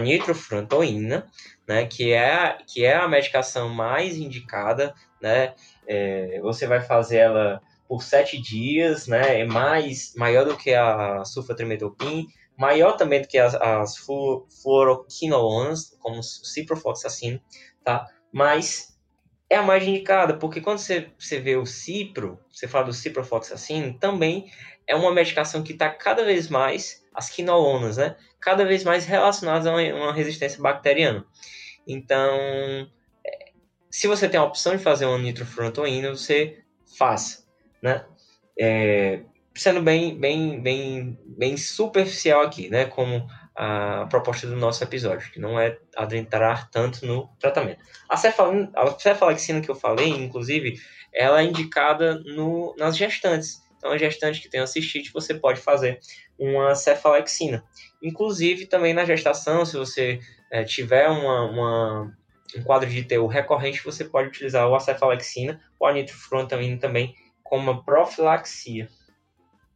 né, 1.67 1.85
que 1.85 2.11
é, 2.11 2.57
que 2.67 2.85
é 2.85 2.95
a 2.95 3.07
medicação 3.07 3.69
mais 3.69 4.17
indicada, 4.17 4.93
né, 5.21 5.53
é, 5.87 6.39
você 6.41 6.67
vai 6.67 6.81
fazer 6.81 7.17
ela 7.17 7.61
por 7.87 8.03
sete 8.03 8.41
dias, 8.41 9.07
né, 9.07 9.41
é 9.41 9.45
mais, 9.45 10.13
maior 10.15 10.45
do 10.45 10.57
que 10.57 10.73
a 10.73 11.23
sulfatrimetopim, 11.23 12.27
maior 12.57 12.93
também 12.93 13.21
do 13.21 13.27
que 13.27 13.37
as, 13.37 13.55
as 13.55 13.97
fluoroquinolonas, 13.97 15.95
como 15.99 16.19
o 16.19 16.23
ciprofloxacino, 16.23 17.41
tá, 17.83 18.07
mas 18.31 18.93
é 19.49 19.55
a 19.57 19.61
mais 19.61 19.83
indicada, 19.87 20.35
porque 20.35 20.61
quando 20.61 20.79
você, 20.79 21.11
você 21.17 21.39
vê 21.39 21.55
o 21.55 21.65
cipro, 21.65 22.39
você 22.51 22.67
fala 22.67 22.85
do 22.85 22.93
ciprofloxacino, 22.93 23.97
também 23.99 24.51
é 24.87 24.95
uma 24.95 25.13
medicação 25.13 25.63
que 25.63 25.73
está 25.73 25.89
cada 25.89 26.25
vez 26.25 26.49
mais, 26.49 27.05
as 27.13 27.29
quinolonas, 27.29 27.97
né? 27.97 28.15
Cada 28.39 28.65
vez 28.65 28.83
mais 28.83 29.05
relacionadas 29.05 29.67
a 29.67 29.73
uma, 29.73 30.13
resistência 30.13 30.61
bacteriana. 30.61 31.25
Então, 31.87 32.89
é, 33.25 33.51
se 33.89 34.07
você 34.07 34.27
tem 34.27 34.39
a 34.39 34.43
opção 34.43 34.75
de 34.75 34.83
fazer 34.83 35.05
uma 35.05 35.19
nitrofurantoína, 35.19 36.09
você 36.09 36.63
faça, 36.97 37.45
né? 37.81 38.05
É, 38.59 39.21
sendo 39.55 39.81
bem, 39.81 40.19
bem, 40.19 40.61
bem, 40.61 41.17
bem 41.25 41.57
superficial 41.57 42.41
aqui, 42.41 42.69
né? 42.69 42.85
Como 42.85 43.27
a 43.55 44.07
proposta 44.09 44.47
do 44.47 44.55
nosso 44.55 44.83
episódio, 44.83 45.31
que 45.31 45.39
não 45.39 45.59
é 45.59 45.77
adentrar 45.95 46.69
tanto 46.71 47.05
no 47.05 47.29
tratamento. 47.39 47.83
A, 48.09 48.15
a 48.15 48.99
cefalexina 48.99 49.61
que 49.61 49.69
eu 49.69 49.75
falei, 49.75 50.09
inclusive, 50.09 50.79
ela 51.13 51.41
é 51.41 51.45
indicada 51.45 52.15
no, 52.19 52.75
nas 52.77 52.97
gestantes. 52.97 53.61
Então, 53.77 53.91
a 53.91 53.97
gestante 53.97 54.41
que 54.41 54.49
tem 54.49 54.61
a 54.61 54.67
cistite, 54.67 55.11
você 55.11 55.33
pode 55.33 55.59
fazer 55.59 55.99
uma 56.39 56.73
cefalexina. 56.73 57.63
Inclusive, 58.01 58.65
também 58.65 58.93
na 58.93 59.05
gestação, 59.05 59.65
se 59.65 59.77
você 59.77 60.19
é, 60.51 60.63
tiver 60.63 61.07
uma, 61.09 61.45
uma, 61.45 62.17
um 62.57 62.63
quadro 62.63 62.89
de 62.89 62.99
ITU 62.99 63.27
recorrente, 63.27 63.83
você 63.83 64.05
pode 64.05 64.29
utilizar 64.29 64.67
o 64.67 64.75
acefalexina 64.75 65.61
ou 65.79 65.87
a 65.87 65.93
nitrofurantoína 65.93 66.79
também 66.79 67.13
como 67.43 67.83
profilaxia. 67.83 68.87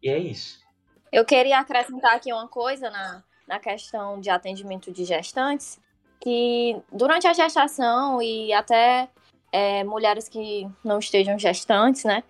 E 0.02 0.10
é 0.10 0.18
isso. 0.18 0.66
Eu 1.12 1.26
queria 1.26 1.60
acrescentar 1.60 2.16
aqui 2.16 2.32
uma 2.32 2.48
coisa 2.48 2.90
na, 2.90 3.24
na 3.48 3.60
questão 3.60 4.20
de 4.20 4.30
atendimento 4.30 4.92
de 4.92 5.06
gestantes, 5.06 5.80
que 6.20 6.80
durante 6.92 7.28
a 7.28 7.34
gestação 7.34 8.22
e 8.22 8.52
até 8.54 9.10
é, 9.52 9.84
mulheres 9.84 10.28
que 10.28 10.70
não 10.84 11.00
estejam 11.00 11.40
gestantes, 11.40 12.04
né, 12.04 12.24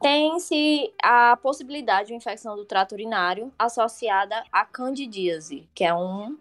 tem-se 0.00 0.92
a 1.02 1.36
possibilidade 1.36 2.08
de 2.08 2.14
infecção 2.14 2.54
do 2.54 2.64
trato 2.64 2.92
urinário 2.92 3.52
associada 3.58 4.44
à 4.52 4.64
candidíase, 4.64 5.68
que 5.74 5.84
é 5.84 5.94
um 5.94 6.38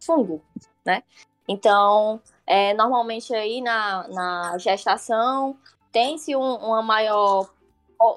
fungo, 0.00 0.42
né? 0.84 1.02
Então, 1.46 2.22
é, 2.46 2.72
normalmente 2.74 3.34
aí 3.34 3.60
na, 3.60 4.06
na 4.08 4.58
gestação 4.58 5.58
tem-se 5.90 6.34
um, 6.36 6.54
uma 6.54 6.80
maior 6.80 7.50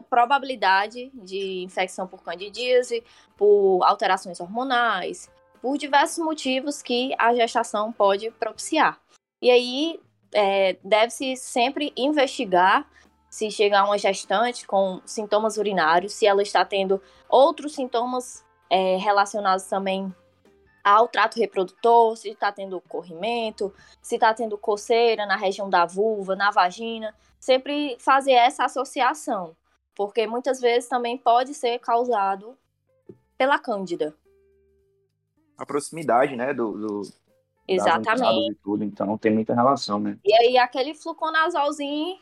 probabilidade 0.10 1.12
de 1.14 1.64
infecção 1.64 2.08
por 2.08 2.24
candidíase, 2.24 3.04
por 3.36 3.82
alterações 3.84 4.40
hormonais, 4.40 5.30
por 5.62 5.78
diversos 5.78 6.24
motivos 6.24 6.82
que 6.82 7.14
a 7.18 7.34
gestação 7.34 7.92
pode 7.92 8.32
propiciar. 8.32 9.00
E 9.42 9.52
aí 9.52 10.00
é, 10.34 10.78
deve-se 10.84 11.36
sempre 11.36 11.92
investigar 11.98 12.88
se 13.30 13.50
chegar 13.50 13.84
uma 13.86 13.98
gestante 13.98 14.66
com 14.68 15.02
sintomas 15.06 15.58
urinários, 15.58 16.14
se 16.14 16.28
ela 16.28 16.44
está 16.44 16.64
tendo 16.64 17.02
outros 17.28 17.74
sintomas 17.74 18.46
é, 18.70 18.98
relacionados 18.98 19.64
também 19.66 20.14
ao 20.84 21.08
trato 21.08 21.40
reprodutor, 21.40 22.16
se 22.16 22.30
está 22.30 22.52
tendo 22.52 22.80
corrimento, 22.82 23.74
se 24.04 24.16
está 24.16 24.34
tendo 24.36 24.56
coceira 24.56 25.26
na 25.26 25.36
região 25.36 25.68
da 25.68 25.84
vulva, 25.84 26.36
na 26.36 26.52
vagina, 26.52 27.16
sempre 27.40 27.98
fazer 28.00 28.34
essa 28.34 28.66
associação 28.66 29.56
porque 29.96 30.28
muitas 30.28 30.60
vezes 30.60 30.90
também 30.90 31.18
pode 31.18 31.54
ser 31.54 31.80
causado 31.80 32.58
pela 33.38 33.60
cândida. 33.60 34.16
A 35.58 35.66
proximidade, 35.66 36.36
né, 36.36 36.54
do, 36.54 36.72
do 36.74 37.02
Exatamente. 37.68 38.58
Tudo, 38.64 38.84
então 38.84 39.18
tem 39.18 39.32
muita 39.32 39.54
relação, 39.54 40.00
né? 40.00 40.18
E 40.24 40.34
aí 40.34 40.58
aquele 40.58 40.94
fluconazolzinho 40.94 42.18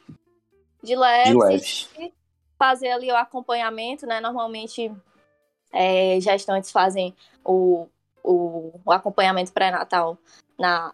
de 0.83 0.95
leve, 0.95 1.31
de 1.31 1.37
leve. 1.37 2.13
fazer 2.57 2.91
ali 2.91 3.11
o 3.11 3.15
acompanhamento, 3.15 4.05
né? 4.05 4.19
Normalmente 4.19 4.91
é, 5.71 6.19
gestantes 6.19 6.71
fazem 6.71 7.15
o, 7.43 7.87
o, 8.23 8.79
o 8.85 8.91
acompanhamento 8.91 9.51
pré-natal 9.51 10.17
na 10.59 10.93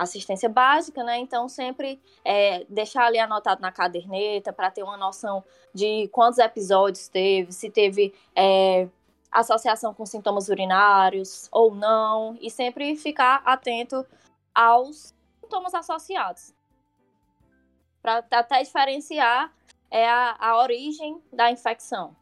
assistência 0.00 0.48
básica, 0.48 1.04
né? 1.04 1.18
Então, 1.18 1.46
sempre 1.46 2.00
é, 2.24 2.64
deixar 2.70 3.04
ali 3.04 3.18
anotado 3.18 3.60
na 3.60 3.70
caderneta 3.70 4.50
para 4.50 4.70
ter 4.70 4.82
uma 4.82 4.96
noção 4.96 5.44
de 5.74 6.08
quantos 6.08 6.38
episódios 6.38 7.06
teve, 7.06 7.52
se 7.52 7.70
teve 7.70 8.14
é, 8.34 8.88
associação 9.30 9.92
com 9.92 10.06
sintomas 10.06 10.48
urinários 10.48 11.48
ou 11.52 11.74
não, 11.74 12.34
e 12.40 12.50
sempre 12.50 12.96
ficar 12.96 13.42
atento 13.44 14.06
aos 14.54 15.14
sintomas 15.38 15.74
associados. 15.74 16.54
Para 18.00 18.24
até 18.30 18.62
diferenciar 18.62 19.52
é, 19.90 20.08
a, 20.08 20.34
a 20.38 20.58
origem 20.62 21.20
da 21.30 21.50
infecção. 21.50 22.16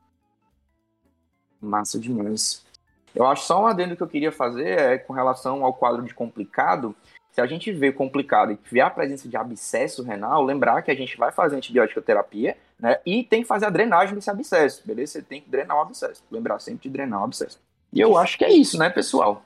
Massa 1.61 1.97
demais. 1.97 2.67
Eu 3.15 3.25
acho 3.25 3.47
só 3.47 3.63
um 3.63 3.67
adendo 3.67 3.97
que 3.97 4.03
eu 4.03 4.09
queria 4.09 4.33
fazer 4.33 4.79
é 4.79 4.99
com 4.99 5.13
relação 5.13 5.65
ao 5.65 5.73
quadro 5.73 6.03
de 6.03 6.13
complicado 6.15 6.95
se 7.31 7.41
a 7.41 7.47
gente 7.47 7.71
vê 7.73 7.93
complicado 7.93 8.53
e 8.53 8.59
vê 8.71 8.81
a 8.81 8.91
presença 8.91 9.29
de 9.29 9.37
abscesso 9.37 10.03
renal, 10.03 10.43
lembrar 10.43 10.83
que 10.83 10.91
a 10.91 10.95
gente 10.95 11.17
vai 11.17 11.31
fazer 11.31 11.57
antibiótica 11.57 12.03
terapia, 12.03 12.57
né? 12.79 13.01
E 13.07 13.25
tem 13.25 13.43
que 13.43 13.49
fazer 13.49 13.67
a 13.67 13.71
drenagem 13.71 14.15
desse 14.15 14.31
abscesso, 14.31 14.83
beleza? 14.87 15.13
Você 15.13 15.23
tem 15.23 15.41
que 15.41 15.49
drenar 15.49 15.77
o 15.77 15.81
abscesso. 15.81 16.23
Lembrar 16.31 16.59
sempre 16.59 16.89
de 16.89 16.91
drenar 16.91 17.21
o 17.21 17.25
abscesso. 17.25 17.61
E 17.93 18.01
eu 18.01 18.17
acho 18.17 18.37
que 18.37 18.45
é 18.45 18.51
isso, 18.51 18.79
né, 18.79 18.91
pessoal? 18.91 19.43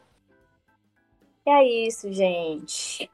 É 1.47 1.65
isso, 1.65 2.13
gente. 2.13 3.11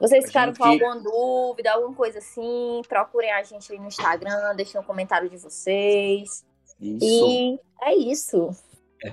Vocês 0.00 0.24
ficaram 0.26 0.54
com 0.54 0.64
alguma 0.64 0.98
dúvida, 0.98 1.72
alguma 1.72 1.94
coisa 1.94 2.18
assim, 2.18 2.80
procurem 2.88 3.30
a 3.32 3.42
gente 3.42 3.70
aí 3.70 3.78
no 3.78 3.86
Instagram, 3.86 4.54
deixem 4.56 4.80
um 4.80 4.84
comentário 4.84 5.28
de 5.28 5.36
vocês. 5.36 6.42
Isso. 6.80 7.04
E 7.04 7.60
é 7.82 7.94
isso. 7.94 8.50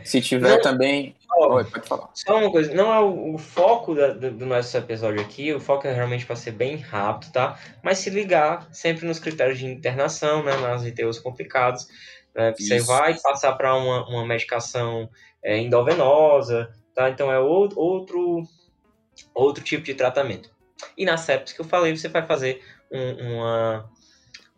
Se 0.05 0.21
tiver 0.21 0.61
também. 0.61 1.15
Pode 1.37 1.87
falar. 1.87 2.09
Só 2.13 2.37
uma 2.37 2.51
coisa, 2.51 2.73
não 2.73 2.93
é 2.93 2.99
o, 2.99 3.35
o 3.35 3.37
foco 3.37 3.95
da, 3.95 4.09
do, 4.09 4.31
do, 4.31 4.45
nosso 4.45 4.75
episódio 4.77 5.21
aqui, 5.21 5.53
o 5.53 5.59
foco 5.59 5.87
é 5.87 5.93
realmente 5.93 6.25
para 6.25 6.35
ser 6.35 6.51
bem 6.51 6.77
rápido, 6.77 7.31
tá? 7.31 7.59
Mas 7.83 7.99
se 7.99 8.09
ligar 8.09 8.67
sempre 8.71 9.05
nos 9.05 9.19
critérios 9.19 9.59
de 9.59 9.65
internação, 9.65 10.43
né? 10.43 10.55
Nas 10.57 10.83
ITUs 10.83 11.19
complicados. 11.19 11.87
Né? 12.35 12.53
Você 12.57 12.79
vai 12.81 13.17
passar 13.19 13.53
para 13.53 13.75
uma, 13.75 14.07
uma 14.07 14.25
medicação 14.25 15.09
é, 15.43 15.57
endovenosa, 15.57 16.73
tá? 16.93 17.09
Então 17.09 17.31
é 17.31 17.39
outro, 17.39 17.79
outro, 17.79 18.43
outro 19.33 19.63
tipo 19.63 19.83
de 19.83 19.93
tratamento. 19.93 20.49
E 20.97 21.05
na 21.05 21.17
sepsis 21.17 21.55
que 21.55 21.61
eu 21.61 21.65
falei, 21.65 21.95
você 21.95 22.07
vai 22.07 22.25
fazer 22.25 22.61
um, 22.91 23.35
uma, 23.35 23.89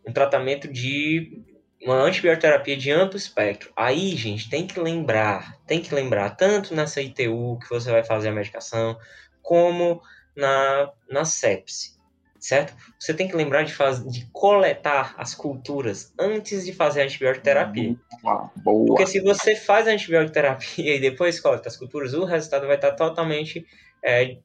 um 0.08 0.12
tratamento 0.12 0.68
de 0.68 1.44
uma 1.82 1.96
antibioterapia 1.96 2.76
de 2.76 2.92
amplo 2.92 3.18
espectro. 3.18 3.72
Aí, 3.76 4.16
gente, 4.16 4.50
tem 4.50 4.68
que 4.68 4.80
lembrar, 4.80 5.58
tem 5.66 5.82
que 5.82 5.94
lembrar, 5.94 6.32
tanto 6.32 6.76
nessa 6.76 7.02
ITU 7.02 7.58
que 7.60 7.70
você 7.70 7.92
vai 7.92 8.04
fazer 8.04 8.30
a 8.30 8.34
medicação, 8.34 8.98
como 9.42 10.02
na, 10.36 10.92
na 11.10 11.26
sepse, 11.26 11.98
certo? 12.40 12.74
Você 13.00 13.14
tem 13.14 13.28
que 13.28 13.36
lembrar 13.36 13.64
de, 13.64 13.74
faz, 13.74 14.04
de 14.06 14.28
coletar 14.32 15.16
as 15.18 15.34
culturas 15.34 16.14
antes 16.20 16.66
de 16.66 16.74
fazer 16.74 17.02
a 17.02 17.06
antibioterapia. 17.06 17.96
Boa, 18.22 18.52
boa. 18.58 18.86
Porque 18.88 19.06
se 19.06 19.22
você 19.22 19.56
faz 19.56 19.88
a 19.88 19.92
antibioterapia 19.92 20.96
e 20.96 21.00
depois 21.00 21.40
coleta 21.40 21.70
as 21.70 21.78
culturas, 21.78 22.14
o 22.14 22.26
resultado 22.26 22.68
vai 22.68 22.76
estar 22.76 22.92
totalmente 22.92 23.66
é, 24.04 24.38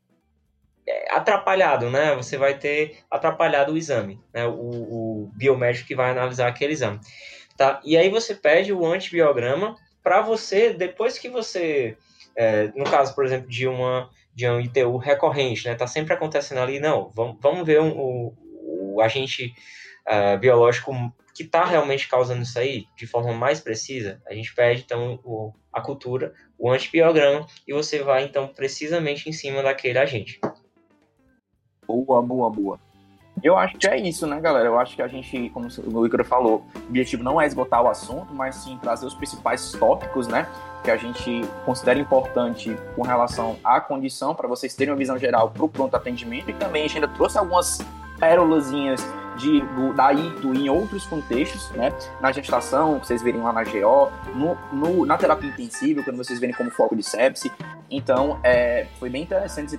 atrapalhado, 1.10 1.90
né? 1.90 2.14
Você 2.14 2.36
vai 2.36 2.58
ter 2.58 2.98
atrapalhado 3.10 3.72
o 3.72 3.76
exame, 3.76 4.20
né? 4.32 4.46
O, 4.46 4.52
o 4.52 5.30
biomédico 5.34 5.88
que 5.88 5.94
vai 5.94 6.10
analisar 6.10 6.48
aquele 6.48 6.72
exame, 6.72 7.00
tá? 7.56 7.80
E 7.84 7.96
aí 7.96 8.08
você 8.08 8.34
pede 8.34 8.72
o 8.72 8.86
antibiograma 8.86 9.76
para 10.02 10.20
você, 10.20 10.72
depois 10.74 11.18
que 11.18 11.28
você, 11.28 11.96
é, 12.36 12.68
no 12.76 12.84
caso, 12.84 13.14
por 13.14 13.24
exemplo, 13.24 13.48
de 13.48 13.66
uma 13.66 14.10
de 14.34 14.48
um 14.48 14.60
ITU 14.60 14.96
recorrente, 14.96 15.64
né? 15.66 15.76
Tá 15.76 15.86
sempre 15.86 16.12
acontecendo 16.12 16.58
ali, 16.58 16.80
não, 16.80 17.10
vamos, 17.14 17.36
vamos 17.40 17.64
ver 17.64 17.80
um, 17.80 17.96
o, 17.96 18.34
o 18.94 19.00
agente 19.00 19.54
uh, 20.08 20.36
biológico 20.38 20.92
que 21.34 21.42
está 21.42 21.64
realmente 21.64 22.08
causando 22.08 22.42
isso 22.42 22.58
aí 22.58 22.86
de 22.96 23.06
forma 23.06 23.32
mais 23.32 23.60
precisa, 23.60 24.20
a 24.26 24.34
gente 24.34 24.54
pede 24.54 24.82
então 24.82 25.20
o, 25.24 25.52
a 25.72 25.80
cultura, 25.80 26.32
o 26.58 26.70
antibiograma, 26.70 27.46
e 27.66 27.72
você 27.72 28.02
vai 28.02 28.24
então 28.24 28.48
precisamente 28.48 29.28
em 29.28 29.32
cima 29.32 29.62
daquele 29.62 29.98
agente. 29.98 30.40
Boa, 31.86 32.22
boa, 32.22 32.50
boa. 32.50 32.78
Eu 33.42 33.58
acho 33.58 33.76
que 33.76 33.86
é 33.86 33.98
isso, 33.98 34.26
né, 34.26 34.40
galera? 34.40 34.66
Eu 34.66 34.78
acho 34.78 34.94
que 34.94 35.02
a 35.02 35.08
gente, 35.08 35.50
como 35.50 35.66
o 35.66 36.06
Icaro 36.06 36.24
falou, 36.24 36.64
o 36.74 36.88
objetivo 36.88 37.22
não 37.22 37.40
é 37.40 37.46
esgotar 37.46 37.82
o 37.82 37.88
assunto, 37.88 38.32
mas 38.32 38.54
sim 38.56 38.78
trazer 38.80 39.06
os 39.06 39.14
principais 39.14 39.72
tópicos, 39.72 40.28
né? 40.28 40.46
Que 40.82 40.90
a 40.90 40.96
gente 40.96 41.42
considera 41.64 41.98
importante 41.98 42.76
com 42.94 43.02
relação 43.02 43.56
à 43.64 43.80
condição, 43.80 44.34
para 44.34 44.46
vocês 44.46 44.74
terem 44.74 44.92
uma 44.92 44.98
visão 44.98 45.18
geral 45.18 45.50
para 45.50 45.64
o 45.64 45.68
pronto 45.68 45.94
atendimento. 45.94 46.50
E 46.50 46.54
também 46.54 46.84
a 46.84 46.86
gente 46.86 46.96
ainda 46.96 47.08
trouxe 47.08 47.36
algumas 47.36 47.80
pérolazinhas 48.18 49.04
de, 49.36 49.60
do, 49.60 49.92
da 49.92 50.12
ITO 50.12 50.54
em 50.54 50.68
outros 50.70 51.04
contextos, 51.04 51.70
né? 51.72 51.92
Na 52.20 52.30
gestação, 52.30 52.98
vocês 52.98 53.20
verem 53.20 53.42
lá 53.42 53.52
na 53.52 53.64
GO, 53.64 54.10
no, 54.34 54.56
no, 54.72 55.04
na 55.04 55.18
terapia 55.18 55.50
intensiva, 55.50 56.02
quando 56.02 56.16
vocês 56.16 56.38
verem 56.38 56.54
como 56.54 56.70
foco 56.70 56.94
de 56.94 57.02
sepse. 57.02 57.50
Então, 57.90 58.38
é, 58.42 58.86
foi 58.98 59.10
bem 59.10 59.22
interessante 59.22 59.74
esse 59.74 59.76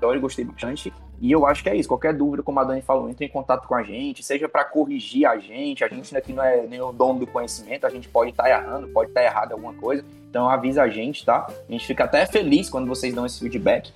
episódio, 0.00 0.20
gostei 0.20 0.44
bastante. 0.44 0.92
E 1.20 1.30
eu 1.30 1.46
acho 1.46 1.62
que 1.62 1.68
é 1.68 1.76
isso. 1.76 1.88
Qualquer 1.88 2.14
dúvida, 2.14 2.42
como 2.42 2.58
a 2.60 2.64
Dani 2.64 2.80
falou, 2.80 3.08
entre 3.10 3.26
em 3.26 3.28
contato 3.28 3.68
com 3.68 3.74
a 3.74 3.82
gente, 3.82 4.22
seja 4.22 4.48
para 4.48 4.64
corrigir 4.64 5.26
a 5.26 5.36
gente. 5.38 5.84
A 5.84 5.88
gente 5.88 6.16
aqui 6.16 6.32
não 6.32 6.42
é 6.42 6.62
nem 6.66 6.80
o 6.80 6.92
dono 6.92 7.18
do 7.20 7.26
conhecimento, 7.26 7.86
a 7.86 7.90
gente 7.90 8.08
pode 8.08 8.30
estar 8.30 8.44
tá 8.44 8.48
errando, 8.50 8.88
pode 8.88 9.10
estar 9.10 9.20
tá 9.20 9.26
errado 9.26 9.52
alguma 9.52 9.74
coisa. 9.74 10.02
Então 10.30 10.48
avisa 10.48 10.82
a 10.82 10.88
gente, 10.88 11.24
tá? 11.24 11.46
A 11.68 11.72
gente 11.72 11.86
fica 11.86 12.04
até 12.04 12.24
feliz 12.24 12.70
quando 12.70 12.86
vocês 12.86 13.12
dão 13.14 13.26
esse 13.26 13.38
feedback. 13.38 13.92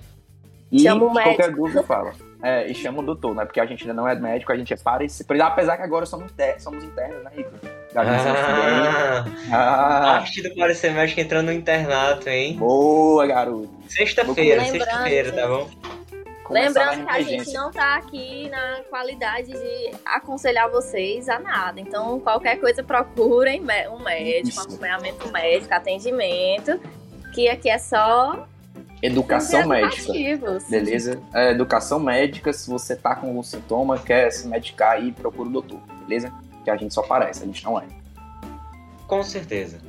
E 0.71 0.79
Chama 0.79 1.05
o 1.05 1.11
qualquer 1.11 1.37
médico. 1.37 1.55
dúvida, 1.57 1.83
fala. 1.83 2.13
É, 2.43 2.69
e 2.69 2.75
chama 2.75 2.99
o 2.99 3.03
doutor, 3.05 3.33
né? 3.33 3.45
Porque 3.45 3.59
a 3.59 3.65
gente 3.65 3.81
ainda 3.83 3.93
não 3.93 4.07
é 4.07 4.13
médico, 4.13 4.51
a 4.51 4.55
gente 4.55 4.71
é 4.73 4.77
parecido. 4.77 5.41
Apesar 5.41 5.77
que 5.77 5.83
agora 5.83 6.05
somos, 6.05 6.31
inter- 6.31 6.61
somos 6.61 6.83
internos, 6.83 7.23
né, 7.23 7.31
Rico? 7.35 7.49
A 7.95 8.03
gente 8.05 8.21
se 8.21 8.27
Ah, 8.29 9.25
Ah, 9.51 10.01
parte 10.17 10.41
do 10.43 10.53
Parecer 10.55 10.93
Médico 10.93 11.19
entrando 11.21 11.45
no 11.47 11.53
internato, 11.53 12.27
hein? 12.29 12.55
boa, 12.57 13.25
garoto. 13.25 13.69
Sexta-feira, 13.87 14.63
sexta-feira, 14.65 15.31
tá 15.31 15.47
bom? 15.47 15.69
Lembrando 16.49 17.05
que 17.05 17.11
a 17.11 17.21
gente 17.21 17.53
não 17.53 17.71
tá 17.71 17.95
aqui 17.95 18.49
na 18.49 18.81
qualidade 18.89 19.51
de 19.51 19.91
aconselhar 20.05 20.69
vocês 20.69 21.27
a 21.27 21.39
nada. 21.39 21.79
Então, 21.79 22.19
qualquer 22.19 22.59
coisa, 22.59 22.83
procurem 22.83 23.61
um 23.61 24.03
médico, 24.03 24.49
Isso. 24.49 24.61
acompanhamento 24.61 25.31
médico, 25.31 25.73
atendimento, 25.73 26.79
que 27.33 27.49
aqui 27.49 27.69
é 27.69 27.77
só 27.77 28.47
Educação 29.01 29.67
médica. 29.67 30.13
Beleza? 30.69 31.21
É, 31.33 31.51
educação 31.51 31.99
médica, 31.99 32.51
se 32.53 32.69
você 32.69 32.95
tá 32.95 33.15
com 33.15 33.27
algum 33.27 33.43
sintoma, 33.43 33.99
quer 33.99 34.31
se 34.31 34.47
medicar 34.47 34.93
aí, 34.93 35.11
procura 35.11 35.49
o 35.49 35.51
doutor, 35.51 35.79
beleza? 36.07 36.33
Que 36.63 36.69
a 36.69 36.77
gente 36.77 36.93
só 36.93 37.03
parece, 37.03 37.43
a 37.43 37.45
gente 37.45 37.63
não 37.63 37.79
é. 37.79 37.85
Com 39.07 39.21
certeza. 39.21 39.79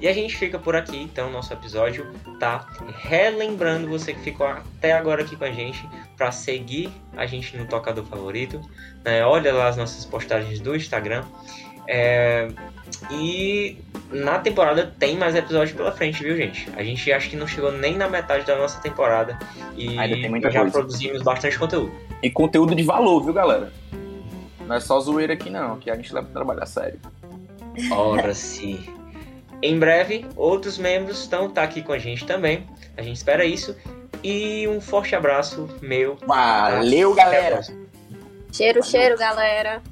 E 0.00 0.08
a 0.08 0.12
gente 0.12 0.36
fica 0.36 0.58
por 0.58 0.74
aqui, 0.76 0.96
então, 1.00 1.30
nosso 1.30 1.52
episódio, 1.52 2.06
tá? 2.38 2.66
Relembrando 2.98 3.88
você 3.88 4.12
que 4.12 4.20
ficou 4.20 4.46
até 4.46 4.92
agora 4.92 5.22
aqui 5.22 5.36
com 5.36 5.44
a 5.44 5.50
gente, 5.50 5.86
para 6.16 6.30
seguir 6.32 6.90
a 7.16 7.26
gente 7.26 7.56
no 7.56 7.66
tocador 7.66 8.04
favorito, 8.04 8.60
né? 9.04 9.24
Olha 9.24 9.52
lá 9.52 9.68
as 9.68 9.76
nossas 9.76 10.04
postagens 10.04 10.60
do 10.60 10.74
Instagram. 10.74 11.24
É, 11.86 12.48
E 13.10 13.76
na 14.10 14.38
temporada 14.38 14.92
tem 14.98 15.16
mais 15.16 15.34
episódios 15.34 15.76
pela 15.76 15.92
frente, 15.92 16.22
viu, 16.22 16.36
gente? 16.36 16.68
A 16.76 16.82
gente 16.82 17.12
acho 17.12 17.28
que 17.30 17.36
não 17.36 17.46
chegou 17.46 17.70
nem 17.72 17.96
na 17.96 18.08
metade 18.08 18.46
da 18.46 18.56
nossa 18.56 18.80
temporada 18.80 19.38
e 19.76 19.98
Ainda 19.98 20.16
tem 20.16 20.30
muita 20.30 20.50
já 20.50 20.60
coisa. 20.60 20.72
produzimos 20.78 21.22
bastante 21.22 21.58
conteúdo. 21.58 21.92
E 22.22 22.30
conteúdo 22.30 22.74
de 22.74 22.82
valor, 22.82 23.22
viu, 23.22 23.32
galera? 23.34 23.72
Não 24.66 24.76
é 24.76 24.80
só 24.80 24.98
zoeira 24.98 25.34
aqui, 25.34 25.50
não, 25.50 25.78
que 25.78 25.90
a 25.90 25.94
gente 25.94 26.12
leva 26.14 26.26
o 26.26 26.30
trabalho 26.32 26.62
a 26.62 26.66
sério. 26.66 26.98
Ora 27.90 28.34
sim. 28.34 28.82
Em 29.64 29.78
breve, 29.78 30.26
outros 30.36 30.76
membros 30.76 31.20
estão 31.20 31.48
tá 31.48 31.62
aqui 31.62 31.80
com 31.80 31.94
a 31.94 31.98
gente 31.98 32.26
também. 32.26 32.68
A 32.98 33.02
gente 33.02 33.16
espera 33.16 33.46
isso. 33.46 33.74
E 34.22 34.68
um 34.68 34.78
forte 34.78 35.16
abraço 35.16 35.70
meu. 35.80 36.18
Valeu, 36.26 37.14
galera! 37.14 37.62
Cheiro, 38.52 38.82
cheiro, 38.82 39.16
galera. 39.16 39.82